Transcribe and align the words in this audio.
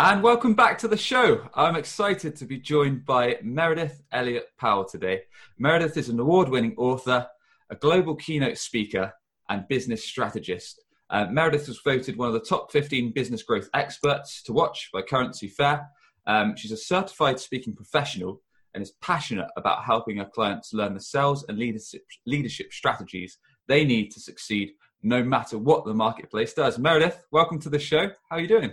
And 0.00 0.22
welcome 0.22 0.54
back 0.54 0.78
to 0.78 0.86
the 0.86 0.96
show. 0.96 1.48
I'm 1.56 1.74
excited 1.74 2.36
to 2.36 2.44
be 2.44 2.56
joined 2.56 3.04
by 3.04 3.38
Meredith 3.42 4.00
Elliott 4.12 4.46
Powell 4.56 4.84
today. 4.84 5.22
Meredith 5.58 5.96
is 5.96 6.08
an 6.08 6.20
award 6.20 6.48
winning 6.48 6.76
author, 6.76 7.26
a 7.68 7.74
global 7.74 8.14
keynote 8.14 8.58
speaker, 8.58 9.12
and 9.48 9.66
business 9.66 10.04
strategist. 10.04 10.84
Uh, 11.10 11.26
Meredith 11.26 11.66
was 11.66 11.80
voted 11.84 12.16
one 12.16 12.28
of 12.28 12.34
the 12.34 12.48
top 12.48 12.70
15 12.70 13.10
business 13.12 13.42
growth 13.42 13.68
experts 13.74 14.40
to 14.44 14.52
watch 14.52 14.88
by 14.92 15.02
Currency 15.02 15.48
Fair. 15.48 15.88
Um, 16.28 16.54
she's 16.54 16.70
a 16.70 16.76
certified 16.76 17.40
speaking 17.40 17.74
professional 17.74 18.40
and 18.74 18.82
is 18.84 18.92
passionate 19.02 19.48
about 19.56 19.82
helping 19.82 20.18
her 20.18 20.30
clients 20.32 20.72
learn 20.72 20.94
the 20.94 21.00
sales 21.00 21.44
and 21.48 21.58
leadership, 21.58 22.04
leadership 22.24 22.72
strategies 22.72 23.38
they 23.66 23.84
need 23.84 24.12
to 24.12 24.20
succeed 24.20 24.74
no 25.02 25.24
matter 25.24 25.58
what 25.58 25.84
the 25.84 25.92
marketplace 25.92 26.54
does. 26.54 26.78
Meredith, 26.78 27.26
welcome 27.32 27.58
to 27.58 27.68
the 27.68 27.80
show. 27.80 28.10
How 28.30 28.36
are 28.36 28.40
you 28.40 28.46
doing? 28.46 28.72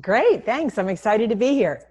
Great, 0.00 0.46
thanks. 0.46 0.78
I'm 0.78 0.88
excited 0.88 1.28
to 1.30 1.36
be 1.36 1.48
here. 1.48 1.82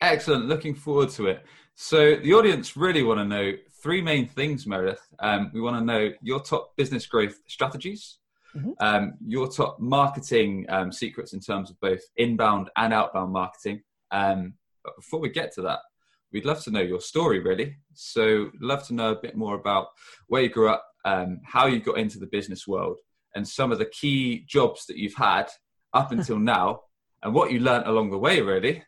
Excellent. 0.00 0.46
Looking 0.46 0.74
forward 0.74 1.10
to 1.10 1.26
it. 1.26 1.44
So, 1.74 2.16
the 2.16 2.32
audience 2.32 2.76
really 2.76 3.02
want 3.02 3.20
to 3.20 3.24
know 3.24 3.52
three 3.82 4.00
main 4.00 4.26
things, 4.26 4.66
Meredith. 4.66 5.06
Um, 5.18 5.50
we 5.52 5.60
want 5.60 5.76
to 5.76 5.84
know 5.84 6.12
your 6.22 6.40
top 6.40 6.74
business 6.76 7.06
growth 7.06 7.38
strategies, 7.46 8.18
mm-hmm. 8.56 8.72
um, 8.80 9.14
your 9.26 9.48
top 9.48 9.78
marketing 9.78 10.66
um, 10.70 10.92
secrets 10.92 11.32
in 11.34 11.40
terms 11.40 11.70
of 11.70 11.78
both 11.80 12.00
inbound 12.16 12.70
and 12.76 12.94
outbound 12.94 13.32
marketing. 13.32 13.82
Um, 14.10 14.54
but 14.82 14.96
before 14.96 15.20
we 15.20 15.28
get 15.28 15.52
to 15.54 15.62
that, 15.62 15.80
we'd 16.32 16.46
love 16.46 16.62
to 16.64 16.70
know 16.70 16.80
your 16.80 17.00
story, 17.00 17.40
really. 17.40 17.76
So, 17.92 18.50
love 18.60 18.86
to 18.86 18.94
know 18.94 19.12
a 19.12 19.20
bit 19.20 19.36
more 19.36 19.54
about 19.56 19.88
where 20.28 20.42
you 20.42 20.48
grew 20.48 20.70
up, 20.70 20.86
um, 21.04 21.40
how 21.44 21.66
you 21.66 21.80
got 21.80 21.98
into 21.98 22.18
the 22.18 22.26
business 22.26 22.66
world, 22.66 22.98
and 23.34 23.46
some 23.46 23.72
of 23.72 23.78
the 23.78 23.86
key 23.86 24.44
jobs 24.48 24.86
that 24.86 24.96
you've 24.96 25.14
had 25.14 25.48
up 25.92 26.12
until 26.12 26.38
now 26.38 26.80
and 27.22 27.34
what 27.34 27.50
you 27.50 27.60
learned 27.60 27.86
along 27.86 28.10
the 28.10 28.18
way, 28.18 28.40
really. 28.40 28.82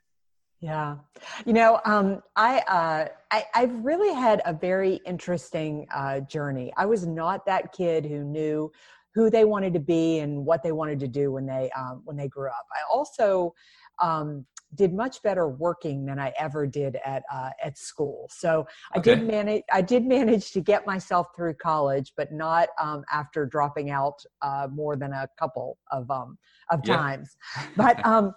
Yeah, 0.61 0.99
you 1.45 1.53
know, 1.53 1.81
um, 1.85 2.23
I, 2.37 2.61
uh, 2.61 3.09
I 3.33 3.45
I've 3.53 3.85
really 3.85 4.15
had 4.15 4.41
a 4.45 4.53
very 4.53 5.01
interesting 5.05 5.87
uh, 5.93 6.21
journey. 6.21 6.73
I 6.77 6.87
was 6.87 7.05
not 7.05 7.45
that 7.47 7.73
kid 7.73 8.07
who 8.07 8.23
knew 8.23 8.71
who 9.15 9.29
they 9.29 9.45
wanted 9.45 9.75
to 9.75 9.81
be 9.81 10.21
and 10.21 10.47
what 10.47 10.63
they 10.63 10.73
wanted 10.73 11.01
to 11.01 11.09
do 11.09 11.33
when 11.33 11.47
they 11.47 11.71
um, 11.77 12.03
when 12.05 12.17
they 12.17 12.29
grew 12.29 12.49
up. 12.49 12.67
I 12.73 12.81
also 12.93 13.55
um, 14.01 14.47
did 14.75 14.95
much 14.95 15.23
better 15.23 15.49
working 15.49 16.07
than 16.07 16.19
I 16.19 16.33
ever 16.39 16.67
did 16.67 16.97
at 17.05 17.23
uh, 17.33 17.51
at 17.63 17.79
school. 17.79 18.29
So 18.31 18.67
I 18.95 18.99
okay. 18.99 19.15
did 19.15 19.27
manage. 19.27 19.63
I 19.73 19.83
did 19.83 20.07
manage 20.07 20.53
to 20.53 20.61
get 20.61 20.87
myself 20.87 21.29
through 21.37 21.55
college, 21.55 22.13
but 22.17 22.33
not 22.33 22.69
um, 22.81 23.05
after 23.13 23.47
dropping 23.47 23.91
out 23.91 24.23
uh, 24.41 24.69
more 24.71 24.97
than 24.97 25.13
a 25.13 25.29
couple 25.39 25.79
of 25.91 26.11
um, 26.11 26.39
of 26.71 26.81
yeah. 26.85 26.97
times. 26.97 27.37
But 27.77 28.05
um, 28.07 28.35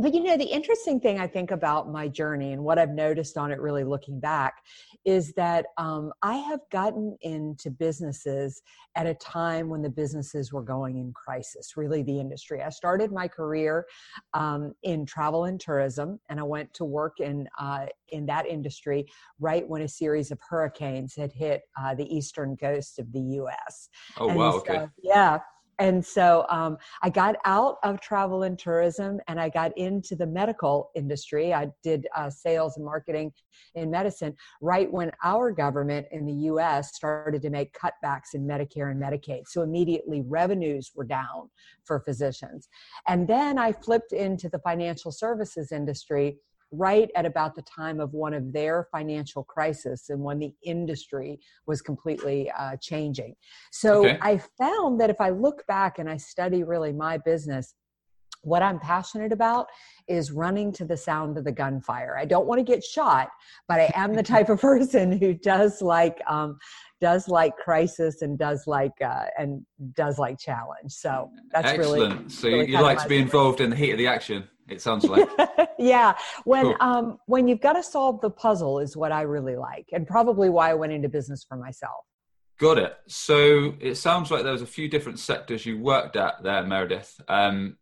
but 0.00 0.14
you 0.14 0.22
know 0.22 0.36
the 0.36 0.44
interesting 0.44 0.98
thing 0.98 1.18
i 1.18 1.26
think 1.26 1.50
about 1.50 1.90
my 1.90 2.08
journey 2.08 2.52
and 2.52 2.62
what 2.62 2.78
i've 2.78 2.90
noticed 2.90 3.36
on 3.36 3.52
it 3.52 3.60
really 3.60 3.84
looking 3.84 4.18
back 4.18 4.62
is 5.04 5.32
that 5.34 5.66
um, 5.78 6.12
i 6.22 6.34
have 6.34 6.60
gotten 6.70 7.16
into 7.22 7.70
businesses 7.70 8.62
at 8.96 9.06
a 9.06 9.14
time 9.14 9.68
when 9.68 9.82
the 9.82 9.90
businesses 9.90 10.52
were 10.52 10.62
going 10.62 10.98
in 10.98 11.12
crisis 11.12 11.76
really 11.76 12.02
the 12.02 12.18
industry. 12.18 12.62
I 12.62 12.70
started 12.70 13.12
my 13.12 13.28
career 13.28 13.86
um, 14.34 14.74
in 14.82 15.06
travel 15.06 15.44
and 15.44 15.60
tourism 15.60 16.18
and 16.28 16.40
i 16.40 16.42
went 16.42 16.72
to 16.74 16.84
work 16.84 17.20
in 17.20 17.48
uh, 17.58 17.86
in 18.08 18.26
that 18.26 18.46
industry 18.46 19.06
right 19.38 19.68
when 19.68 19.82
a 19.82 19.88
series 19.88 20.30
of 20.30 20.38
hurricanes 20.48 21.14
had 21.14 21.32
hit 21.32 21.62
uh, 21.80 21.94
the 21.94 22.04
eastern 22.14 22.56
coast 22.56 22.98
of 22.98 23.12
the 23.12 23.20
us 23.20 23.88
oh 24.18 24.28
and 24.28 24.38
wow 24.38 24.52
so, 24.52 24.58
okay. 24.58 24.86
yeah 25.02 25.38
and 25.80 26.04
so 26.04 26.44
um, 26.50 26.76
I 27.02 27.08
got 27.08 27.36
out 27.46 27.78
of 27.82 28.02
travel 28.02 28.42
and 28.42 28.58
tourism 28.58 29.18
and 29.28 29.40
I 29.40 29.48
got 29.48 29.76
into 29.78 30.14
the 30.14 30.26
medical 30.26 30.90
industry. 30.94 31.54
I 31.54 31.68
did 31.82 32.06
uh, 32.14 32.28
sales 32.28 32.76
and 32.76 32.84
marketing 32.84 33.32
in 33.74 33.90
medicine 33.90 34.36
right 34.60 34.92
when 34.92 35.10
our 35.24 35.50
government 35.50 36.06
in 36.12 36.26
the 36.26 36.34
US 36.50 36.94
started 36.94 37.40
to 37.40 37.50
make 37.50 37.74
cutbacks 37.74 38.34
in 38.34 38.46
Medicare 38.46 38.90
and 38.90 39.02
Medicaid. 39.02 39.44
So 39.46 39.62
immediately 39.62 40.20
revenues 40.20 40.92
were 40.94 41.04
down 41.04 41.48
for 41.84 42.00
physicians. 42.00 42.68
And 43.08 43.26
then 43.26 43.58
I 43.58 43.72
flipped 43.72 44.12
into 44.12 44.50
the 44.50 44.58
financial 44.58 45.10
services 45.10 45.72
industry 45.72 46.36
right 46.72 47.10
at 47.16 47.26
about 47.26 47.54
the 47.54 47.62
time 47.62 48.00
of 48.00 48.12
one 48.12 48.34
of 48.34 48.52
their 48.52 48.86
financial 48.92 49.42
crisis 49.44 50.08
and 50.10 50.20
when 50.20 50.38
the 50.38 50.52
industry 50.62 51.38
was 51.66 51.82
completely 51.82 52.50
uh, 52.58 52.76
changing. 52.80 53.34
So 53.72 54.06
okay. 54.06 54.18
I 54.22 54.40
found 54.58 55.00
that 55.00 55.10
if 55.10 55.20
I 55.20 55.30
look 55.30 55.66
back 55.66 55.98
and 55.98 56.08
I 56.08 56.16
study 56.16 56.62
really 56.62 56.92
my 56.92 57.18
business, 57.18 57.74
what 58.42 58.62
I'm 58.62 58.78
passionate 58.78 59.32
about 59.32 59.66
is 60.08 60.32
running 60.32 60.72
to 60.72 60.84
the 60.84 60.96
sound 60.96 61.36
of 61.36 61.44
the 61.44 61.52
gunfire. 61.52 62.16
I 62.18 62.24
don't 62.24 62.46
want 62.46 62.58
to 62.58 62.64
get 62.64 62.82
shot, 62.82 63.28
but 63.68 63.80
I 63.80 63.92
am 63.94 64.14
the 64.14 64.22
type 64.34 64.48
of 64.48 64.60
person 64.60 65.12
who 65.12 65.34
does 65.34 65.82
like 65.82 66.20
um, 66.28 66.58
does 67.00 67.28
like 67.28 67.56
crisis 67.56 68.22
and 68.22 68.38
does 68.38 68.66
like 68.66 68.92
uh, 69.04 69.24
and 69.38 69.64
does 69.94 70.18
like 70.18 70.38
challenge. 70.38 70.92
So 70.92 71.30
that's 71.52 71.76
really. 71.78 72.02
excellent. 72.02 72.14
Really, 72.14 72.30
so 72.30 72.48
really 72.48 72.70
you 72.70 72.80
like 72.80 73.02
to 73.02 73.08
be 73.08 73.18
involved 73.18 73.60
in 73.60 73.70
the 73.70 73.76
heat 73.76 73.92
of 73.92 73.98
the 73.98 74.06
action. 74.06 74.44
It 74.68 74.80
sounds 74.80 75.04
like. 75.04 75.28
yeah, 75.78 76.14
when 76.44 76.64
cool. 76.64 76.76
um, 76.80 77.18
when 77.26 77.48
you've 77.48 77.60
got 77.60 77.72
to 77.72 77.82
solve 77.82 78.20
the 78.20 78.30
puzzle 78.30 78.78
is 78.78 78.96
what 78.96 79.10
I 79.12 79.22
really 79.22 79.56
like, 79.56 79.86
and 79.92 80.06
probably 80.06 80.48
why 80.48 80.70
I 80.70 80.74
went 80.74 80.92
into 80.92 81.08
business 81.08 81.44
for 81.48 81.56
myself. 81.56 82.04
Got 82.58 82.78
it. 82.78 82.94
So 83.06 83.74
it 83.80 83.94
sounds 83.96 84.30
like 84.30 84.42
there 84.42 84.52
was 84.52 84.62
a 84.62 84.66
few 84.66 84.88
different 84.88 85.18
sectors 85.18 85.64
you 85.64 85.80
worked 85.80 86.14
at 86.14 86.42
there, 86.42 86.62
Meredith. 86.62 87.20
Um, 87.26 87.78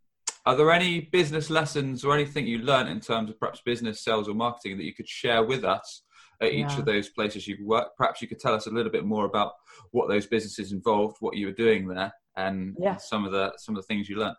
are 0.47 0.57
there 0.57 0.71
any 0.71 1.01
business 1.01 1.51
lessons 1.51 2.05
or 2.05 2.15
anything 2.15 2.47
you 2.47 2.59
learned 2.59 2.89
in 2.89 3.01
terms 3.01 3.29
of 3.29 3.39
perhaps 3.39 3.61
business, 3.61 4.03
sales, 4.03 4.29
or 4.29 4.35
marketing 4.35 4.79
that 4.79 4.85
you 4.85 4.95
could 4.95 5.09
share 5.09 5.43
with 5.43 5.65
us 5.65 6.05
at 6.41 6.53
each 6.53 6.71
yeah. 6.71 6.79
of 6.79 6.85
those 6.85 7.09
places 7.09 7.47
you 7.47 7.57
worked? 7.65 7.97
Perhaps 7.97 8.23
you 8.23 8.29
could 8.29 8.39
tell 8.39 8.55
us 8.55 8.67
a 8.67 8.71
little 8.71 8.93
bit 8.93 9.05
more 9.05 9.25
about 9.25 9.53
what 9.91 10.09
those 10.09 10.27
businesses 10.27 10.73
involved, 10.73 11.17
what 11.21 11.37
you 11.37 11.47
were 11.47 11.53
doing 11.53 11.89
there, 11.89 12.13
and 12.37 12.77
yeah. 12.81 12.97
some 12.97 13.25
of 13.25 13.33
the 13.33 13.53
some 13.57 13.77
of 13.77 13.83
the 13.83 13.87
things 13.87 14.09
you 14.09 14.17
learned. 14.17 14.37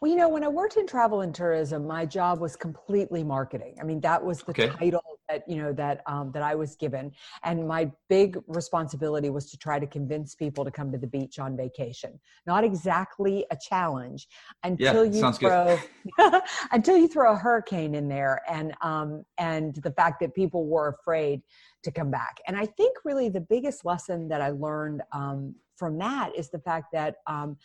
Well, 0.00 0.10
you 0.10 0.16
know, 0.16 0.28
when 0.28 0.44
I 0.44 0.48
worked 0.48 0.76
in 0.76 0.86
travel 0.86 1.20
and 1.20 1.34
tourism, 1.34 1.86
my 1.86 2.06
job 2.06 2.40
was 2.40 2.56
completely 2.56 3.22
marketing. 3.22 3.76
I 3.80 3.84
mean, 3.84 4.00
that 4.00 4.22
was 4.22 4.42
the 4.42 4.50
okay. 4.50 4.68
title 4.68 5.02
that 5.28 5.42
you 5.48 5.56
know 5.56 5.72
that 5.72 6.02
um, 6.06 6.30
that 6.32 6.42
I 6.42 6.54
was 6.54 6.76
given, 6.76 7.12
and 7.42 7.66
my 7.66 7.90
big 8.08 8.38
responsibility 8.46 9.30
was 9.30 9.50
to 9.50 9.58
try 9.58 9.78
to 9.78 9.86
convince 9.86 10.34
people 10.34 10.64
to 10.64 10.70
come 10.70 10.92
to 10.92 10.98
the 10.98 11.06
beach 11.06 11.38
on 11.38 11.56
vacation. 11.56 12.18
Not 12.46 12.64
exactly 12.64 13.44
a 13.50 13.56
challenge 13.56 14.28
until 14.62 15.04
yeah, 15.04 15.26
you 15.28 15.32
throw 15.32 15.78
until 16.72 16.96
you 16.96 17.08
throw 17.08 17.32
a 17.32 17.36
hurricane 17.36 17.94
in 17.94 18.08
there, 18.08 18.42
and 18.48 18.74
um, 18.82 19.24
and 19.38 19.74
the 19.76 19.92
fact 19.92 20.20
that 20.20 20.34
people 20.34 20.66
were 20.66 20.96
afraid 21.00 21.42
to 21.82 21.90
come 21.90 22.10
back. 22.10 22.38
And 22.46 22.56
I 22.56 22.66
think 22.66 22.96
really 23.04 23.28
the 23.28 23.40
biggest 23.40 23.84
lesson 23.84 24.28
that 24.28 24.40
I 24.40 24.50
learned 24.50 25.02
um, 25.12 25.54
from 25.76 25.98
that 25.98 26.34
is 26.36 26.50
the 26.50 26.58
fact 26.58 26.86
that 26.92 27.16
um, 27.26 27.56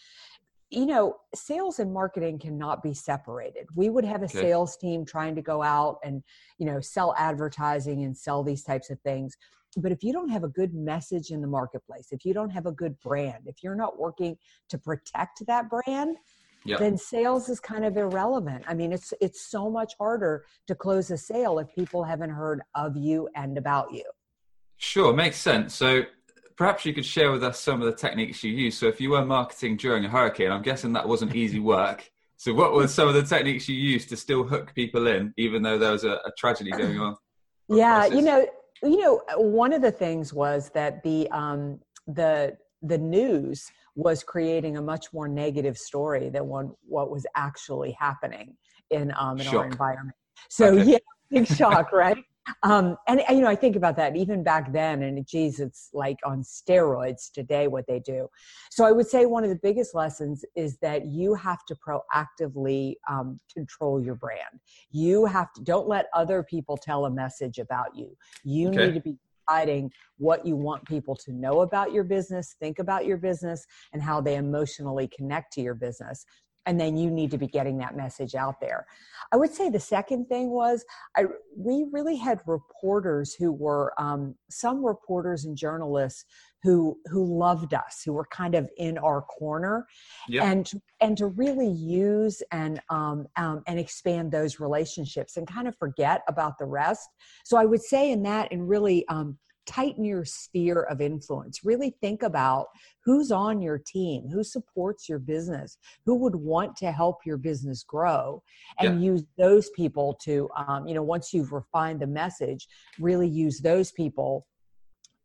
you 0.72 0.86
know, 0.86 1.18
sales 1.36 1.80
and 1.80 1.94
marketing 1.94 2.40
cannot 2.40 2.82
be 2.82 2.94
separated. 2.94 3.68
We 3.76 3.90
would 3.90 4.06
have 4.06 4.22
a 4.22 4.26
okay. 4.26 4.40
sales 4.40 4.78
team 4.78 5.06
trying 5.06 5.36
to 5.36 5.42
go 5.42 5.62
out 5.62 6.00
and, 6.04 6.24
you 6.58 6.66
know, 6.66 6.80
sell 6.80 7.14
advertising 7.18 8.04
and 8.06 8.18
sell 8.18 8.42
these 8.42 8.64
types 8.64 8.90
of 8.90 9.00
things. 9.02 9.36
But 9.78 9.92
if 9.92 10.04
you 10.04 10.14
don't 10.14 10.30
have 10.30 10.44
a 10.44 10.50
good 10.50 10.74
message 10.74 11.30
in 11.32 11.42
the 11.42 11.48
marketplace, 11.48 12.08
if 12.12 12.26
you 12.26 12.34
don't 12.34 12.50
have 12.50 12.66
a 12.66 12.72
good 12.72 12.98
brand, 13.00 13.44
if 13.46 13.58
you're 13.62 13.76
not 13.76 14.00
working 14.00 14.38
to 14.70 14.78
protect 14.78 15.46
that 15.48 15.70
brand, 15.70 16.18
yep. 16.66 16.80
then 16.80 16.98
sales 16.98 17.50
is 17.50 17.60
kind 17.60 17.86
of 17.86 17.98
irrelevant. 17.98 18.64
I 18.68 18.74
mean, 18.74 18.92
it's 18.92 19.14
it's 19.22 19.50
so 19.50 19.70
much 19.70 19.94
harder 19.98 20.46
to 20.68 20.76
close 20.76 21.12
a 21.12 21.18
sale 21.18 21.60
if 21.60 21.74
people 21.74 22.04
haven't 22.04 22.32
heard 22.32 22.62
of 22.76 22.96
you 22.96 23.30
and 23.36 23.58
about 23.58 23.94
you. 23.94 24.04
Sure, 24.78 25.14
makes 25.14 25.38
sense. 25.38 25.76
So 25.76 26.04
perhaps 26.56 26.86
you 26.86 26.94
could 26.94 27.06
share 27.06 27.32
with 27.32 27.44
us 27.44 27.60
some 27.60 27.82
of 27.82 27.88
the 27.88 27.96
techniques 27.96 28.44
you 28.44 28.52
use. 28.52 28.78
So, 28.78 28.88
if 28.88 29.02
you 29.02 29.12
were 29.12 29.26
marketing 29.26 29.78
during 29.78 30.06
a 30.06 30.10
hurricane, 30.10 30.52
I'm 30.52 30.62
guessing 30.62 30.94
that 30.94 31.08
wasn't 31.08 31.36
easy 31.36 31.60
work. 31.60 32.10
So, 32.38 32.54
what 32.54 32.74
were 32.74 32.88
some 32.88 33.08
of 33.08 33.14
the 33.14 33.24
techniques 33.24 33.68
you 33.70 33.76
used 33.76 34.10
to 34.10 34.18
still 34.18 34.44
hook 34.44 34.74
people 34.74 35.08
in, 35.08 35.34
even 35.38 35.62
though 35.62 35.78
there 35.78 35.92
was 35.92 36.04
a, 36.04 36.14
a 36.26 36.32
tragedy 36.38 36.72
going 36.72 37.00
on? 37.00 37.16
Yeah, 37.74 38.06
you 38.06 38.22
know, 38.22 38.46
you 38.84 38.98
know, 38.98 39.22
one 39.38 39.72
of 39.72 39.82
the 39.82 39.92
things 39.92 40.34
was 40.34 40.72
that 40.72 41.02
the 41.04 41.30
um, 41.32 41.80
the 42.06 42.58
the 42.82 42.98
news 42.98 43.72
was 43.96 44.24
creating 44.24 44.78
a 44.78 44.82
much 44.82 45.14
more 45.14 45.28
negative 45.28 45.78
story 45.78 46.30
than 46.30 46.48
one, 46.48 46.74
what 46.88 47.10
was 47.10 47.26
actually 47.36 47.96
happening 48.00 48.56
in, 48.90 49.14
um, 49.18 49.40
in 49.40 49.48
our 49.48 49.66
environment. 49.66 50.16
So 50.50 50.68
okay. 50.68 50.92
yeah, 50.92 50.98
big 51.30 51.48
shock, 51.48 51.92
right? 51.92 52.18
Um, 52.64 52.98
and, 53.08 53.22
and, 53.28 53.38
you 53.38 53.44
know, 53.44 53.50
I 53.50 53.56
think 53.56 53.76
about 53.76 53.96
that 53.98 54.16
even 54.16 54.44
back 54.44 54.74
then, 54.74 55.04
and 55.04 55.26
geez, 55.28 55.60
it's 55.60 55.90
like 55.94 56.18
on 56.26 56.42
steroids 56.42 57.32
today 57.32 57.68
what 57.68 57.86
they 57.88 58.00
do. 58.00 58.28
So 58.72 58.84
I 58.84 58.92
would 58.92 59.08
say 59.08 59.26
one 59.26 59.44
of 59.44 59.50
the 59.50 59.60
biggest 59.62 59.94
lessons 59.94 60.44
is 60.56 60.78
that 60.78 61.06
you 61.06 61.36
have 61.36 61.60
to 61.68 61.76
proactively 61.76 62.96
um, 63.10 63.40
control 63.54 64.04
your 64.04 64.16
brand. 64.16 64.60
You 64.92 65.26
have 65.26 65.54
to 65.54 65.62
don't 65.62 65.88
let 65.88 66.08
other 66.14 66.44
people 66.44 66.78
tell 66.78 67.06
a 67.06 67.12
message 67.12 67.60
about 67.60 67.96
you. 67.96 68.16
You 68.44 68.70
okay. 68.70 68.88
need 68.88 68.94
to 68.96 69.02
be 69.02 69.16
deciding 69.48 69.92
what 70.18 70.46
you 70.46 70.56
want 70.56 70.86
people 70.86 71.16
to 71.16 71.34
know 71.34 71.62
about 71.62 71.92
your 71.92 72.04
business, 72.04 72.56
think 72.60 72.80
about 72.80 73.06
your 73.06 73.18
business, 73.18 73.66
and 73.94 74.02
how 74.02 74.22
they 74.22 74.36
emotionally 74.36 75.08
connect 75.08 75.54
to 75.54 75.62
your 75.62 75.76
business 75.76 76.26
and 76.66 76.80
then 76.80 76.98
you 76.98 77.10
need 77.10 77.32
to 77.32 77.38
be 77.38 77.48
getting 77.48 77.78
that 77.80 77.96
message 77.96 78.36
out 78.36 78.60
there. 78.60 78.86
I 79.32 79.38
would 79.38 79.54
say 79.54 79.70
the 79.70 79.80
second 79.80 80.26
thing 80.28 80.50
was 80.50 80.86
I, 81.16 81.26
we 81.56 81.86
really 81.92 82.16
had 82.16 82.42
reporters 82.46 83.34
who 83.34 83.52
were 83.52 83.94
um, 83.98 84.36
some 84.50 84.86
reporters 84.86 85.46
and 85.46 85.56
journalists 85.56 86.26
who 86.64 86.96
who 87.06 87.26
loved 87.40 87.74
us 87.74 88.04
who 88.06 88.14
were 88.14 88.28
kind 88.32 88.54
of 88.54 88.70
in 88.78 88.98
our 89.00 89.22
corner. 89.22 89.88
Yep. 90.28 90.44
and 90.44 90.72
and 91.00 91.18
to 91.18 91.28
really 91.28 91.70
use 91.70 92.44
and 92.52 92.80
um, 92.90 93.28
um, 93.36 93.64
and 93.68 93.80
expand 93.80 94.32
those 94.32 94.60
relationships 94.60 95.38
and 95.38 95.48
kind 95.48 95.68
of 95.68 95.76
forget 95.78 96.22
about 96.28 96.58
the 96.58 96.66
rest. 96.66 97.10
So 97.44 97.58
i 97.58 97.66
would 97.66 97.82
say 97.82 98.12
in 98.12 98.24
that 98.24 98.52
and 98.52 98.68
really 98.68 99.08
um, 99.08 99.38
tighten 99.66 100.04
your 100.04 100.26
sphere 100.26 100.84
of 100.84 101.02
influence. 101.02 101.64
Really 101.64 101.96
think 102.02 102.24
about 102.24 102.68
who's 103.04 103.32
on 103.32 103.62
your 103.62 103.78
team, 103.78 104.28
who 104.30 104.44
supports 104.44 105.08
your 105.08 105.20
business, 105.20 105.78
who 106.06 106.16
would 106.16 106.36
want 106.36 106.76
to 106.78 106.92
help 106.92 107.18
your 107.26 107.38
business 107.38 107.84
grow, 107.84 108.42
and 108.80 109.02
yeah. 109.02 109.12
use 109.12 109.24
those 109.38 109.70
people 109.72 110.18
to, 110.24 110.50
um, 110.56 110.88
you 110.88 110.94
know, 110.94 111.04
once 111.04 111.34
you've 111.34 111.52
refined 111.52 112.00
the 112.00 112.08
message, 112.08 112.68
really 113.00 113.28
use 113.28 113.60
those 113.60 113.92
people. 113.92 114.48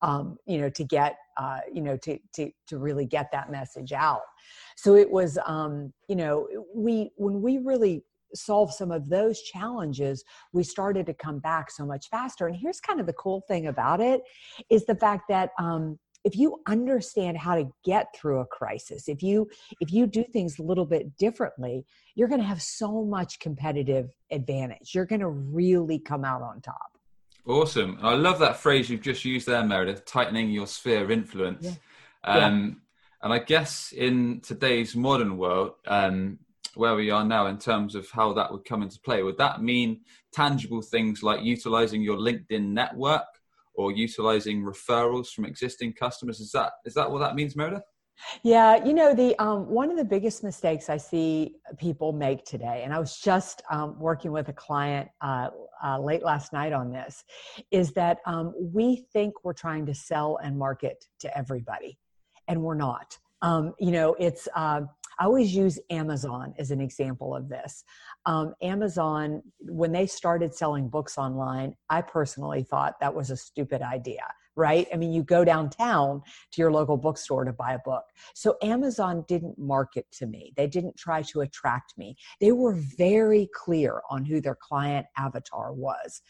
Um, 0.02 0.36
you 0.46 0.58
know, 0.58 0.68
to 0.68 0.84
get, 0.84 1.16
uh, 1.38 1.60
you 1.72 1.80
know, 1.80 1.96
to, 1.96 2.18
to, 2.34 2.50
to 2.68 2.76
really 2.76 3.06
get 3.06 3.30
that 3.32 3.50
message 3.50 3.92
out. 3.92 4.20
So 4.76 4.94
it 4.94 5.10
was, 5.10 5.38
um, 5.46 5.90
you 6.06 6.16
know, 6.16 6.46
we, 6.74 7.12
when 7.16 7.40
we 7.40 7.56
really 7.56 8.04
solve 8.34 8.72
some 8.72 8.90
of 8.90 9.08
those 9.08 9.40
challenges, 9.42 10.24
we 10.52 10.62
started 10.62 11.06
to 11.06 11.14
come 11.14 11.38
back 11.38 11.70
so 11.70 11.86
much 11.86 12.08
faster. 12.08 12.46
And 12.46 12.56
here's 12.56 12.80
kind 12.80 13.00
of 13.00 13.06
the 13.06 13.12
cool 13.14 13.42
thing 13.48 13.66
about 13.66 14.00
it 14.00 14.22
is 14.70 14.84
the 14.86 14.96
fact 14.96 15.24
that 15.28 15.50
um, 15.58 15.98
if 16.24 16.36
you 16.36 16.60
understand 16.66 17.38
how 17.38 17.54
to 17.54 17.68
get 17.84 18.08
through 18.16 18.40
a 18.40 18.46
crisis, 18.46 19.08
if 19.08 19.22
you 19.22 19.48
if 19.80 19.92
you 19.92 20.08
do 20.08 20.24
things 20.32 20.58
a 20.58 20.62
little 20.62 20.84
bit 20.84 21.16
differently, 21.16 21.84
you're 22.16 22.26
going 22.26 22.40
to 22.40 22.46
have 22.46 22.60
so 22.60 23.04
much 23.04 23.38
competitive 23.38 24.10
advantage. 24.32 24.92
You're 24.92 25.06
going 25.06 25.20
to 25.20 25.28
really 25.28 26.00
come 26.00 26.24
out 26.24 26.42
on 26.42 26.60
top. 26.60 26.90
Awesome. 27.46 27.98
I 28.02 28.14
love 28.14 28.40
that 28.40 28.56
phrase 28.56 28.90
you've 28.90 29.02
just 29.02 29.24
used 29.24 29.46
there, 29.46 29.62
Meredith, 29.62 30.04
tightening 30.04 30.50
your 30.50 30.66
sphere 30.66 31.04
of 31.04 31.12
influence. 31.12 31.64
Yeah. 31.64 31.70
Um, 32.24 32.66
yeah. 32.66 32.72
And 33.22 33.32
I 33.32 33.38
guess 33.38 33.92
in 33.92 34.40
today's 34.40 34.96
modern 34.96 35.38
world, 35.38 35.74
um, 35.86 36.40
where 36.76 36.94
we 36.94 37.10
are 37.10 37.24
now 37.24 37.46
in 37.46 37.58
terms 37.58 37.94
of 37.94 38.10
how 38.10 38.32
that 38.34 38.52
would 38.52 38.64
come 38.64 38.82
into 38.82 39.00
play? 39.00 39.22
Would 39.22 39.38
that 39.38 39.62
mean 39.62 40.00
tangible 40.32 40.82
things 40.82 41.22
like 41.22 41.42
utilizing 41.42 42.02
your 42.02 42.18
LinkedIn 42.18 42.68
network 42.68 43.24
or 43.74 43.92
utilizing 43.92 44.62
referrals 44.62 45.28
from 45.28 45.44
existing 45.44 45.94
customers? 45.94 46.40
Is 46.40 46.52
that 46.52 46.72
is 46.84 46.94
that 46.94 47.10
what 47.10 47.20
that 47.20 47.34
means, 47.34 47.56
Meredith? 47.56 47.82
Yeah, 48.42 48.82
you 48.84 48.94
know 48.94 49.14
the 49.14 49.38
um, 49.38 49.68
one 49.68 49.90
of 49.90 49.96
the 49.96 50.04
biggest 50.04 50.42
mistakes 50.42 50.88
I 50.88 50.96
see 50.96 51.56
people 51.78 52.12
make 52.12 52.44
today, 52.44 52.82
and 52.84 52.92
I 52.92 52.98
was 52.98 53.18
just 53.18 53.62
um, 53.70 53.98
working 53.98 54.32
with 54.32 54.48
a 54.48 54.52
client 54.52 55.08
uh, 55.20 55.48
uh, 55.84 55.98
late 56.00 56.22
last 56.22 56.52
night 56.52 56.72
on 56.72 56.90
this, 56.90 57.24
is 57.70 57.92
that 57.92 58.18
um, 58.24 58.54
we 58.58 59.04
think 59.12 59.44
we're 59.44 59.52
trying 59.52 59.84
to 59.86 59.94
sell 59.94 60.38
and 60.42 60.58
market 60.58 61.04
to 61.20 61.38
everybody, 61.38 61.98
and 62.48 62.62
we're 62.62 62.74
not. 62.74 63.18
Um, 63.42 63.74
you 63.78 63.90
know, 63.90 64.16
it's 64.18 64.48
uh, 64.56 64.82
I 65.18 65.24
always 65.24 65.54
use 65.54 65.78
Amazon 65.90 66.54
as 66.58 66.70
an 66.70 66.80
example 66.80 67.34
of 67.34 67.48
this. 67.48 67.84
Um, 68.26 68.54
Amazon, 68.60 69.42
when 69.60 69.92
they 69.92 70.06
started 70.06 70.54
selling 70.54 70.88
books 70.88 71.16
online, 71.16 71.74
I 71.88 72.02
personally 72.02 72.62
thought 72.62 73.00
that 73.00 73.14
was 73.14 73.30
a 73.30 73.36
stupid 73.36 73.80
idea, 73.80 74.24
right? 74.56 74.86
I 74.92 74.96
mean, 74.96 75.12
you 75.12 75.22
go 75.22 75.44
downtown 75.44 76.22
to 76.52 76.60
your 76.60 76.70
local 76.70 76.96
bookstore 76.96 77.44
to 77.44 77.52
buy 77.52 77.74
a 77.74 77.78
book. 77.84 78.04
So 78.34 78.56
Amazon 78.62 79.24
didn't 79.26 79.58
market 79.58 80.06
to 80.12 80.26
me, 80.26 80.52
they 80.56 80.66
didn't 80.66 80.96
try 80.96 81.22
to 81.22 81.40
attract 81.40 81.96
me. 81.96 82.16
They 82.40 82.52
were 82.52 82.74
very 82.74 83.48
clear 83.54 84.02
on 84.10 84.24
who 84.24 84.40
their 84.40 84.56
client 84.56 85.06
avatar 85.16 85.72
was. 85.72 86.20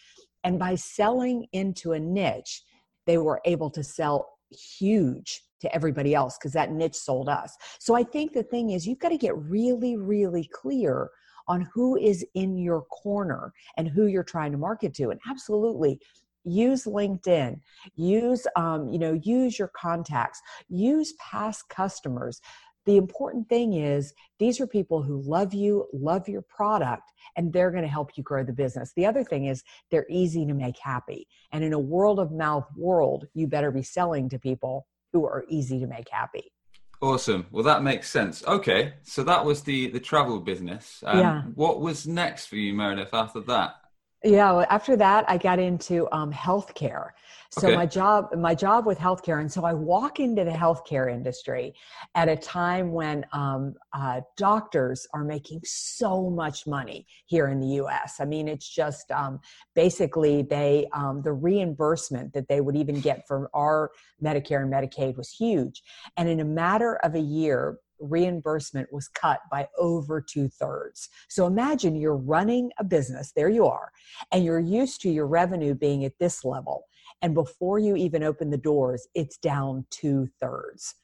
And 0.44 0.60
by 0.60 0.76
selling 0.76 1.46
into 1.52 1.92
a 1.92 1.98
niche, 1.98 2.62
they 3.06 3.18
were 3.18 3.40
able 3.44 3.70
to 3.70 3.82
sell 3.82 4.38
huge 4.50 5.42
to 5.66 5.74
everybody 5.74 6.14
else 6.14 6.38
because 6.38 6.52
that 6.52 6.72
niche 6.72 6.96
sold 6.96 7.28
us. 7.28 7.56
So 7.78 7.94
I 7.94 8.02
think 8.02 8.32
the 8.32 8.42
thing 8.42 8.70
is, 8.70 8.86
you've 8.86 8.98
got 8.98 9.10
to 9.10 9.18
get 9.18 9.36
really, 9.36 9.96
really 9.96 10.48
clear 10.52 11.10
on 11.48 11.68
who 11.72 11.96
is 11.96 12.24
in 12.34 12.56
your 12.58 12.82
corner 12.82 13.52
and 13.76 13.88
who 13.88 14.06
you're 14.06 14.24
trying 14.24 14.52
to 14.52 14.58
market 14.58 14.94
to. 14.94 15.10
And 15.10 15.20
absolutely, 15.28 16.00
use 16.46 16.84
linkedin 16.84 17.60
use 17.96 18.46
um, 18.54 18.88
you 18.88 18.98
know 18.98 19.18
use 19.24 19.58
your 19.58 19.70
contacts 19.76 20.40
use 20.68 21.12
past 21.14 21.68
customers 21.68 22.40
the 22.84 22.96
important 22.96 23.48
thing 23.48 23.74
is 23.74 24.14
these 24.38 24.60
are 24.60 24.66
people 24.66 25.02
who 25.02 25.20
love 25.22 25.52
you 25.52 25.86
love 25.92 26.28
your 26.28 26.42
product 26.42 27.12
and 27.36 27.52
they're 27.52 27.72
going 27.72 27.82
to 27.82 27.88
help 27.88 28.10
you 28.16 28.22
grow 28.22 28.44
the 28.44 28.52
business 28.52 28.92
the 28.94 29.04
other 29.04 29.24
thing 29.24 29.46
is 29.46 29.64
they're 29.90 30.06
easy 30.08 30.46
to 30.46 30.54
make 30.54 30.78
happy 30.78 31.26
and 31.50 31.64
in 31.64 31.72
a 31.72 31.78
world 31.78 32.20
of 32.20 32.30
mouth 32.30 32.66
world 32.76 33.26
you 33.34 33.48
better 33.48 33.72
be 33.72 33.82
selling 33.82 34.28
to 34.28 34.38
people 34.38 34.86
who 35.16 35.26
are 35.26 35.44
easy 35.48 35.80
to 35.80 35.86
make 35.86 36.08
happy. 36.10 36.52
Awesome. 37.00 37.46
Well, 37.50 37.64
that 37.64 37.82
makes 37.82 38.10
sense. 38.10 38.44
Okay, 38.46 38.94
so 39.02 39.22
that 39.24 39.44
was 39.44 39.62
the 39.62 39.90
the 39.90 40.00
travel 40.00 40.40
business. 40.40 41.02
Um, 41.06 41.18
yeah. 41.18 41.42
What 41.54 41.80
was 41.80 42.06
next 42.06 42.46
for 42.46 42.56
you, 42.56 42.74
Meredith? 42.74 43.12
After 43.12 43.40
that? 43.40 43.76
Yeah. 44.24 44.52
Well, 44.52 44.66
after 44.70 44.96
that, 44.96 45.28
I 45.28 45.36
got 45.36 45.58
into 45.58 46.08
um, 46.10 46.32
healthcare. 46.32 47.10
So 47.50 47.68
okay. 47.68 47.76
my 47.76 47.86
job, 47.86 48.34
my 48.36 48.54
job 48.54 48.86
with 48.86 48.98
healthcare, 48.98 49.40
and 49.40 49.50
so 49.50 49.64
I 49.64 49.72
walk 49.72 50.20
into 50.20 50.44
the 50.44 50.50
healthcare 50.50 51.12
industry 51.12 51.74
at 52.14 52.28
a 52.28 52.36
time 52.36 52.92
when 52.92 53.24
um, 53.32 53.74
uh, 53.92 54.22
doctors 54.36 55.06
are 55.14 55.22
making 55.22 55.60
so 55.64 56.28
much 56.28 56.66
money 56.66 57.06
here 57.26 57.48
in 57.48 57.60
the 57.60 57.68
U.S. 57.76 58.16
I 58.18 58.24
mean, 58.24 58.48
it's 58.48 58.68
just 58.68 59.10
um, 59.12 59.38
basically 59.74 60.42
they 60.42 60.88
um, 60.92 61.22
the 61.22 61.32
reimbursement 61.32 62.32
that 62.32 62.48
they 62.48 62.60
would 62.60 62.76
even 62.76 63.00
get 63.00 63.26
from 63.28 63.46
our 63.54 63.90
Medicare 64.22 64.62
and 64.62 64.72
Medicaid 64.72 65.16
was 65.16 65.30
huge, 65.30 65.82
and 66.16 66.28
in 66.28 66.40
a 66.40 66.44
matter 66.44 66.96
of 66.96 67.14
a 67.14 67.20
year, 67.20 67.78
reimbursement 68.00 68.92
was 68.92 69.08
cut 69.08 69.40
by 69.50 69.68
over 69.78 70.20
two 70.20 70.48
thirds. 70.48 71.08
So 71.28 71.46
imagine 71.46 71.96
you're 71.96 72.16
running 72.16 72.70
a 72.78 72.84
business, 72.84 73.32
there 73.34 73.48
you 73.48 73.66
are, 73.66 73.90
and 74.32 74.44
you're 74.44 74.60
used 74.60 75.00
to 75.02 75.10
your 75.10 75.26
revenue 75.26 75.74
being 75.74 76.04
at 76.04 76.18
this 76.18 76.44
level. 76.44 76.84
And 77.22 77.34
before 77.34 77.78
you 77.78 77.96
even 77.96 78.22
open 78.22 78.50
the 78.50 78.56
doors, 78.56 79.06
it's 79.14 79.38
down 79.38 79.86
two 79.90 80.28
thirds. 80.40 80.94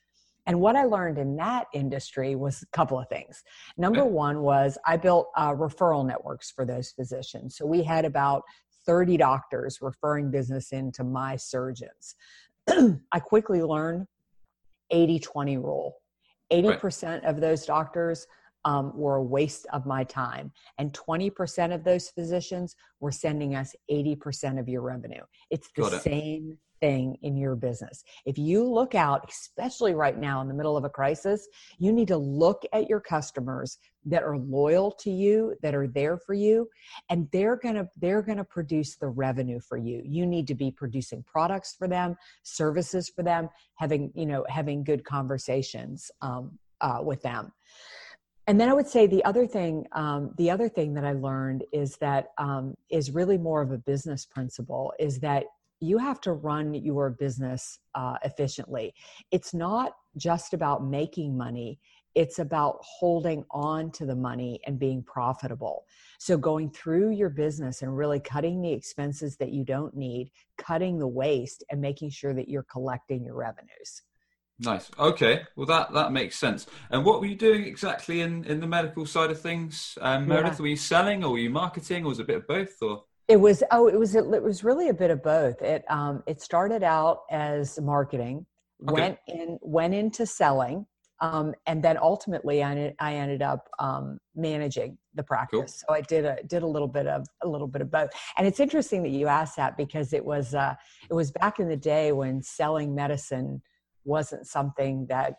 And 0.47 0.61
what 0.61 0.75
I 0.75 0.85
learned 0.85 1.19
in 1.19 1.37
that 1.37 1.67
industry 1.73 2.35
was 2.35 2.63
a 2.63 2.77
couple 2.77 2.99
of 2.99 3.09
things. 3.09 3.43
Number 3.77 4.05
one 4.05 4.43
was 4.43 4.77
I 4.87 4.97
built 4.97 5.29
uh, 5.37 5.53
referral 5.53 6.07
networks 6.07 6.51
for 6.51 6.65
those 6.65 6.91
physicians. 6.91 7.57
So 7.57 7.65
we 7.65 7.83
had 7.83 8.05
about 8.05 8.43
30 8.87 9.17
doctors 9.17 9.79
referring 9.81 10.31
business 10.31 10.73
into 10.73 11.05
my 11.05 11.37
surgeons. 11.37 12.17
I 12.69 13.21
quickly 13.21 13.63
learned 13.63 14.07
80 14.91 15.21
20 15.21 15.59
rule. 15.59 15.95
80% 16.53 17.03
right. 17.05 17.25
of 17.25 17.41
those 17.41 17.65
doctors 17.65 18.27
um, 18.65 18.93
were 18.95 19.17
a 19.17 19.23
waste 19.23 19.67
of 19.73 19.87
my 19.87 20.05
time. 20.05 20.53
And 20.79 20.93
20% 20.93 21.75
of 21.75 21.85
those 21.85 22.11
physicians 22.11 22.77
were 23.01 23.13
sending 23.13 23.55
us 23.55 23.75
80% 23.91 24.61
of 24.61 24.69
your 24.69 24.83
revenue. 24.83 25.23
It's 25.51 25.69
the 25.77 25.87
it. 25.87 26.03
same 26.03 26.59
thing 26.83 27.17
in 27.23 27.37
your 27.37 27.55
business. 27.55 28.03
If 28.27 28.37
you 28.37 28.69
look 28.69 28.95
out, 28.97 29.31
especially 29.31 29.95
right 29.95 30.19
now 30.19 30.43
in 30.43 30.49
the 30.49 30.55
middle 30.55 30.77
of 30.77 30.85
a 30.85 30.91
crisis, 30.91 31.47
you 31.79 31.93
need 31.93 32.09
to 32.09 32.17
look 32.17 32.65
at 32.73 32.89
your 32.89 33.01
customers 33.01 33.79
that 34.05 34.25
are 34.25 34.37
loyal 34.37 34.91
to 34.91 35.11
you, 35.11 35.55
that 35.63 35.77
are 35.77 35.87
there 35.87 36.19
for 36.19 36.35
you, 36.35 36.69
and 37.09 37.29
they're 37.33 37.57
going 37.57 37.77
to 37.77 37.89
they're 37.97 38.21
going 38.21 38.39
to 38.39 38.45
produce 38.45 38.97
the 38.97 39.07
revenue 39.07 39.61
for 39.61 39.79
you. 39.79 40.03
You 40.05 40.27
need 40.27 40.49
to 40.49 40.57
be 40.57 40.73
producing 40.73 41.23
products 41.23 41.77
for 41.79 41.87
them, 41.87 42.17
services 42.43 43.09
for 43.09 43.23
them, 43.23 43.49
having, 43.77 44.11
you 44.17 44.27
know, 44.27 44.45
having 44.49 44.83
good 44.83 45.05
conversations 45.05 46.11
um, 46.21 46.59
uh, 46.81 46.99
with 47.01 47.23
them 47.23 47.53
and 48.49 48.61
then 48.61 48.69
I 48.69 48.73
would 48.73 48.89
say 48.89 49.07
the 49.07 49.25
other 49.25 49.47
thing, 49.47 49.87
um, 49.93 50.35
the 50.37 50.51
other 50.51 50.69
thing 50.69 50.95
that 50.95 51.05
I 51.05 51.13
learned 51.13 51.65
is 51.73 51.97
that 51.99 52.33
um, 52.39 52.75
is 52.91 53.13
really 53.13 53.39
more 53.39 53.63
of 53.63 53.71
a 53.71 53.79
business 53.79 54.27
principle 54.27 54.93
is 54.99 55.21
that 55.21 55.45
you 55.83 55.99
have 55.99 56.21
to 56.21 56.33
run 56.33 56.73
your 56.75 57.11
business 57.11 57.81
uh, 57.97 58.15
efficiently. 58.25 58.95
It's 59.33 59.53
not 59.53 59.97
just 60.17 60.55
about 60.55 60.87
making 60.87 61.37
money, 61.37 61.81
it's 62.15 62.39
about 62.39 62.79
holding 62.83 63.45
on 63.51 63.91
to 63.93 64.07
the 64.07 64.15
money 64.15 64.61
and 64.67 64.79
being 64.79 65.03
profitable. 65.03 65.85
So, 66.19 66.37
going 66.37 66.71
through 66.71 67.11
your 67.11 67.31
business 67.31 67.83
and 67.83 67.97
really 67.97 68.21
cutting 68.21 68.63
the 68.63 68.73
expenses 68.73 69.37
that 69.39 69.51
you 69.51 69.65
don't 69.65 69.97
need, 69.97 70.31
cutting 70.57 70.99
the 70.99 71.09
waste, 71.09 71.65
and 71.71 71.81
making 71.81 72.11
sure 72.11 72.33
that 72.35 72.49
you're 72.49 72.67
collecting 72.71 73.25
your 73.25 73.35
revenues. 73.35 74.03
Nice. 74.61 74.91
Okay. 74.99 75.43
Well, 75.57 75.67
that 75.67 75.93
that 75.95 76.13
makes 76.13 76.39
sense. 76.39 76.67
And 76.91 77.05
what 77.05 77.21
were 77.21 77.27
you 77.27 77.35
doing 77.35 77.65
exactly 77.65 78.21
in 78.21 78.45
in 78.45 78.61
the 78.61 78.69
medical 78.69 79.05
side 79.07 79.31
of 79.31 79.41
things, 79.41 79.99
um, 80.01 80.29
Meredith? 80.29 80.59
Yeah. 80.59 80.63
Were 80.63 80.69
you 80.69 80.77
selling, 80.77 81.25
or 81.25 81.33
were 81.33 81.39
you 81.39 81.51
marketing, 81.51 82.05
or 82.05 82.09
was 82.09 82.21
it 82.21 82.23
a 82.23 82.27
bit 82.27 82.37
of 82.37 82.47
both, 82.47 82.77
or? 82.83 83.05
It 83.29 83.37
was 83.37 83.63
oh, 83.71 83.89
it 83.89 83.99
was 83.99 84.15
it 84.15 84.27
was 84.27 84.65
really 84.65 84.89
a 84.89 84.95
bit 84.95 85.11
of 85.11 85.23
both. 85.23 85.63
It 85.63 85.85
um, 85.89 86.23
it 86.27 86.41
started 86.43 86.83
out 86.83 87.23
as 87.31 87.81
marketing, 87.81 88.47
okay. 88.89 88.93
went 88.93 89.19
in 89.29 89.59
went 89.63 89.95
into 89.95 90.27
selling, 90.27 90.87
um, 91.21 91.55
and 91.67 91.83
then 91.83 91.97
ultimately 91.97 92.63
I, 92.65 92.93
I 92.99 93.15
ended 93.15 93.43
up 93.43 93.69
um, 93.79 94.19
managing 94.35 94.99
the 95.15 95.23
practice. 95.23 95.59
Cool. 95.59 95.67
So 95.69 95.95
I 95.95 96.01
did 96.01 96.25
a 96.25 96.43
did 96.47 96.63
a 96.63 96.67
little 96.67 96.89
bit 96.89 97.07
of 97.07 97.27
a 97.43 97.49
little 97.49 97.69
bit 97.69 97.81
of 97.81 97.91
both. 97.91 98.11
And 98.37 98.47
it's 98.47 98.61
interesting 98.61 99.03
that 99.05 99.11
you 99.11 99.29
asked 99.29 99.57
that 99.57 99.77
because 99.77 100.13
it 100.13 100.25
was 100.25 100.55
uh, 100.55 100.75
it 101.09 101.15
was 101.15 101.31
back 101.31 101.61
in 101.61 101.69
the 101.69 101.77
day 101.77 102.13
when 102.13 102.43
selling 102.43 102.95
medicine 102.95 103.63
wasn't 104.05 104.47
something 104.47 105.07
that 105.07 105.37